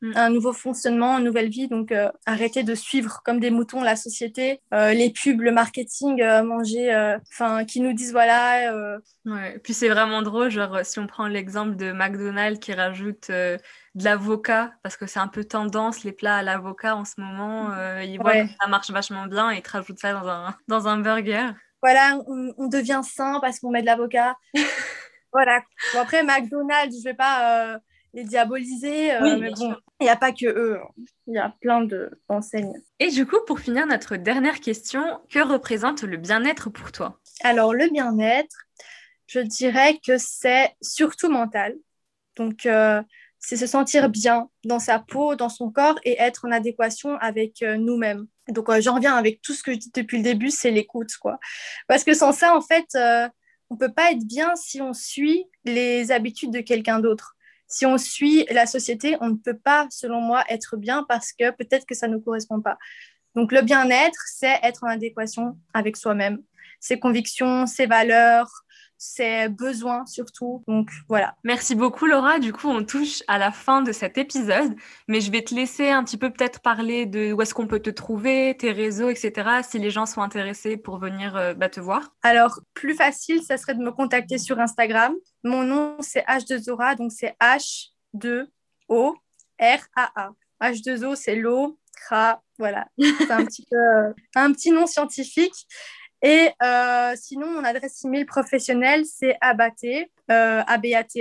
Un 0.01 0.29
nouveau 0.29 0.53
fonctionnement, 0.53 1.17
une 1.17 1.25
nouvelle 1.25 1.49
vie. 1.49 1.67
Donc, 1.67 1.91
euh, 1.91 2.10
arrêter 2.25 2.63
de 2.63 2.75
suivre 2.75 3.21
comme 3.23 3.39
des 3.39 3.49
moutons 3.49 3.81
la 3.81 3.95
société, 3.95 4.62
euh, 4.73 4.93
les 4.93 5.12
pubs, 5.12 5.41
le 5.41 5.51
marketing, 5.51 6.23
manger, 6.43 7.17
enfin, 7.31 7.65
qui 7.65 7.81
nous 7.81 7.93
disent 7.93 8.12
voilà. 8.12 8.97
Ouais. 9.25 9.60
Puis 9.63 9.73
c'est 9.73 9.89
vraiment 9.89 10.21
drôle, 10.21 10.49
genre 10.49 10.79
si 10.83 10.99
on 10.99 11.07
prend 11.07 11.27
l'exemple 11.27 11.75
de 11.75 11.91
McDonald's 11.91 12.60
qui 12.60 12.73
rajoute 12.73 13.29
de 13.29 13.60
l'avocat, 13.95 14.73
parce 14.83 14.97
que 14.97 15.07
c'est 15.07 15.19
un 15.19 15.27
peu 15.27 15.43
tendance 15.43 16.03
les 16.03 16.12
plats 16.12 16.38
à 16.38 16.43
l'avocat 16.43 16.95
en 16.95 17.05
ce 17.05 17.19
moment, 17.19 17.71
ils 18.01 18.19
voient 18.19 18.43
que 18.43 18.49
ça 18.62 18.67
marche 18.67 18.91
vachement 18.91 19.25
bien 19.25 19.51
et 19.51 19.57
ils 19.57 19.62
te 19.62 19.71
rajoutent 19.71 19.99
ça 19.99 20.13
dans 20.13 20.27
un, 20.27 20.55
dans 20.67 20.88
un 20.88 20.99
burger. 20.99 21.51
Voilà, 21.81 22.19
on, 22.27 22.53
on 22.57 22.67
devient 22.67 23.01
sain 23.03 23.39
parce 23.41 23.60
qu'on 23.60 23.71
met 23.71 23.81
de 23.81 23.86
l'avocat. 23.86 24.36
voilà. 25.31 25.62
Bon, 25.93 26.01
après, 26.01 26.23
McDonald's, 26.23 26.97
je 26.97 27.03
vais 27.03 27.13
pas 27.13 27.79
les 28.13 28.24
diaboliser. 28.24 29.13
Euh, 29.13 29.38
mais 29.39 29.52
bon, 29.52 29.76
il 30.00 30.04
n'y 30.04 30.10
a 30.10 30.15
pas 30.15 30.32
que 30.32 30.46
eux. 30.46 30.78
Hein. 30.78 31.04
Il 31.28 31.34
y 31.36 31.38
a 31.38 31.54
plein 31.62 31.86
d'enseignes. 32.30 32.74
Et 33.00 33.10
du 33.10 33.26
coup, 33.26 33.38
pour 33.46 33.60
finir 33.60 33.86
notre 33.86 34.15
dernière 34.15 34.60
question, 34.60 35.20
que 35.30 35.39
représente 35.39 36.04
le 36.04 36.17
bien-être 36.17 36.70
pour 36.70 36.91
toi? 36.91 37.20
Alors, 37.43 37.74
le 37.74 37.89
bien-être, 37.89 38.56
je 39.28 39.39
dirais 39.39 40.00
que 40.06 40.17
c'est 40.17 40.76
surtout 40.82 41.30
mental. 41.30 41.76
Donc, 42.38 42.65
euh, 42.65 43.02
c'est 43.39 43.58
se 43.58 43.67
sentir 43.67 44.10
bien 44.10 44.50
dans 44.63 44.80
sa 44.80 45.00
peau, 45.00 45.36
dans 45.36 45.50
son 45.50 45.72
corps 45.72 46.00
et 46.04 46.20
être 46.20 46.46
en 46.46 46.52
adéquation 46.52 47.17
avec 47.17 47.62
euh, 47.62 47.78
nous-mêmes. 47.78 48.28
Donc, 48.50 48.70
j'en 48.80 48.96
reviens 48.96 49.15
avec 49.15 49.41
tout 49.41 49.54
ce 49.54 49.63
que 49.63 49.74
je 49.74 49.78
dis 49.78 49.91
depuis 49.93 50.17
le 50.17 50.24
début, 50.24 50.50
c'est 50.50 50.72
l'écoute, 50.72 51.15
quoi. 51.17 51.38
Parce 51.88 52.04
que 52.04 52.13
sans 52.13 52.32
ça, 52.32 52.56
en 52.56 52.62
fait, 52.62 52.88
on 53.70 53.76
ne 53.76 53.80
peut 53.80 53.91
pas 53.91 54.12
être 54.12 54.26
bien 54.26 54.56
si 54.56 54.82
on 54.82 54.93
suit 54.93 55.46
les 55.65 56.12
habitudes 56.12 56.52
de 56.52 56.62
quelqu'un 56.62 57.00
d'autre 57.00 57.37
si 57.67 57.86
on 57.86 57.97
suit 57.97 58.45
la 58.51 58.65
société, 58.65 59.17
on 59.21 59.30
ne 59.30 59.36
peut 59.36 59.58
pas, 59.58 59.88
selon 59.89 60.21
moi, 60.21 60.43
être 60.49 60.77
bien 60.77 61.06
parce 61.08 61.34
que 61.34 61.51
peut-être 61.51 61.86
que 61.86 61.95
ça 61.95 62.08
ne 62.08 62.13
nous 62.13 62.21
correspond 62.21 62.62
pas. 62.62 62.77
Donc 63.36 63.51
le 63.51 63.62
bien-être, 63.62 64.19
c'est 64.25 64.60
être 64.63 64.84
en 64.84 64.88
adéquation 64.88 65.58
avec 65.73 65.97
soi-même, 65.97 66.41
ses 66.80 66.99
convictions, 66.99 67.65
ses 67.65 67.86
valeurs, 67.86 68.49
ses 68.97 69.49
besoins 69.49 70.05
surtout. 70.05 70.63
Donc 70.67 70.89
voilà. 71.07 71.36
Merci 71.43 71.75
beaucoup 71.75 72.05
Laura. 72.05 72.39
Du 72.39 72.53
coup, 72.53 72.69
on 72.69 72.83
touche 72.83 73.23
à 73.27 73.38
la 73.38 73.51
fin 73.51 73.81
de 73.81 73.91
cet 73.91 74.17
épisode, 74.17 74.75
mais 75.07 75.21
je 75.21 75.31
vais 75.31 75.43
te 75.43 75.53
laisser 75.53 75.89
un 75.89 76.03
petit 76.03 76.17
peu 76.17 76.31
peut-être 76.31 76.62
parler 76.62 77.05
de 77.05 77.33
où 77.33 77.41
est-ce 77.41 77.53
qu'on 77.53 77.67
peut 77.67 77.79
te 77.79 77.89
trouver, 77.89 78.55
tes 78.57 78.71
réseaux, 78.71 79.10
etc. 79.10 79.62
Si 79.67 79.79
les 79.79 79.91
gens 79.91 80.05
sont 80.05 80.21
intéressés 80.21 80.77
pour 80.77 80.97
venir 80.97 81.36
euh, 81.36 81.53
bah, 81.53 81.69
te 81.69 81.79
voir. 81.79 82.15
Alors, 82.23 82.60
plus 82.73 82.95
facile, 82.95 83.43
ça 83.43 83.57
serait 83.57 83.75
de 83.75 83.81
me 83.81 83.91
contacter 83.91 84.38
sur 84.38 84.60
Instagram. 84.60 85.13
Mon 85.43 85.63
nom, 85.63 85.97
c'est 85.99 86.25
H2ORA, 86.25 86.97
donc 86.97 87.12
c'est 87.12 87.36
H2O-R-A-A. 87.41 90.31
H2O, 90.60 91.15
c'est 91.15 91.36
l'eau, 91.36 91.77
voilà. 92.57 92.88
C'est 92.97 93.31
un 93.31 93.45
petit 93.45 93.67
euh, 93.73 94.13
un 94.36 94.51
petit 94.53 94.71
nom 94.71 94.88
scientifique. 94.88 95.67
Et 96.21 96.49
euh, 96.63 97.13
sinon, 97.15 97.47
mon 97.47 97.63
adresse 97.63 98.03
email 98.03 98.25
professionnelle, 98.25 99.06
c'est 99.06 99.38
abate, 99.41 99.84
euh, 100.32 100.63
abate, 100.65 101.17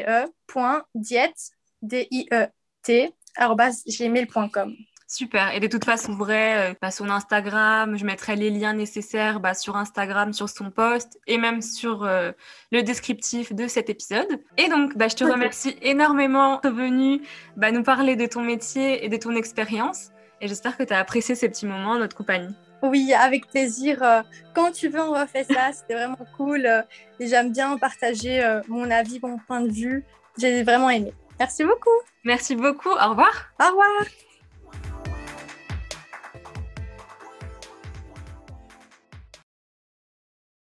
point, 0.46 0.84
diète, 0.94 1.50
D-I-E-T, 1.82 3.12
gmail.com. 3.38 4.76
Super. 5.08 5.54
Et 5.54 5.60
de 5.60 5.68
toute 5.68 5.84
façon, 5.84 6.14
vrai, 6.14 6.70
euh, 6.70 6.74
bah, 6.82 6.90
son 6.90 7.10
Instagram, 7.10 7.96
je 7.96 8.04
mettrai 8.04 8.34
les 8.34 8.50
liens 8.50 8.72
nécessaires 8.72 9.38
bah, 9.38 9.54
sur 9.54 9.76
Instagram, 9.76 10.32
sur 10.32 10.48
son 10.48 10.70
post 10.70 11.20
et 11.28 11.38
même 11.38 11.62
sur 11.62 12.02
euh, 12.02 12.32
le 12.72 12.82
descriptif 12.82 13.52
de 13.52 13.68
cet 13.68 13.88
épisode. 13.88 14.40
Et 14.56 14.68
donc, 14.68 14.96
bah, 14.96 15.06
je 15.06 15.14
te 15.14 15.22
remercie 15.22 15.76
énormément 15.80 16.58
d'être 16.60 16.74
venu 16.74 17.22
bah, 17.56 17.70
nous 17.70 17.84
parler 17.84 18.16
de 18.16 18.26
ton 18.26 18.42
métier 18.42 19.04
et 19.04 19.08
de 19.08 19.16
ton 19.16 19.36
expérience. 19.36 20.10
Et 20.40 20.48
j'espère 20.48 20.76
que 20.76 20.82
tu 20.82 20.92
as 20.92 20.98
apprécié 20.98 21.36
ces 21.36 21.48
petits 21.48 21.66
moments 21.66 21.92
en 21.92 21.98
notre 21.98 22.16
compagnie. 22.16 22.54
Oui, 22.86 23.12
avec 23.12 23.48
plaisir. 23.48 24.02
Euh, 24.02 24.22
quand 24.54 24.70
tu 24.70 24.88
veux, 24.88 25.00
on 25.00 25.12
refait 25.12 25.44
ça. 25.44 25.72
C'était 25.72 25.94
vraiment 25.94 26.18
cool. 26.36 26.66
Euh, 26.66 26.82
et 27.20 27.26
j'aime 27.26 27.52
bien 27.52 27.76
partager 27.78 28.42
euh, 28.42 28.60
mon 28.68 28.90
avis, 28.90 29.20
mon 29.22 29.38
point 29.38 29.60
de 29.60 29.70
vue. 29.70 30.04
J'ai 30.38 30.62
vraiment 30.62 30.90
aimé. 30.90 31.12
Merci 31.38 31.64
beaucoup. 31.64 31.98
Merci 32.24 32.56
beaucoup. 32.56 32.90
Au 32.90 33.10
revoir. 33.10 33.50
Au 33.60 33.68
revoir. 33.68 34.06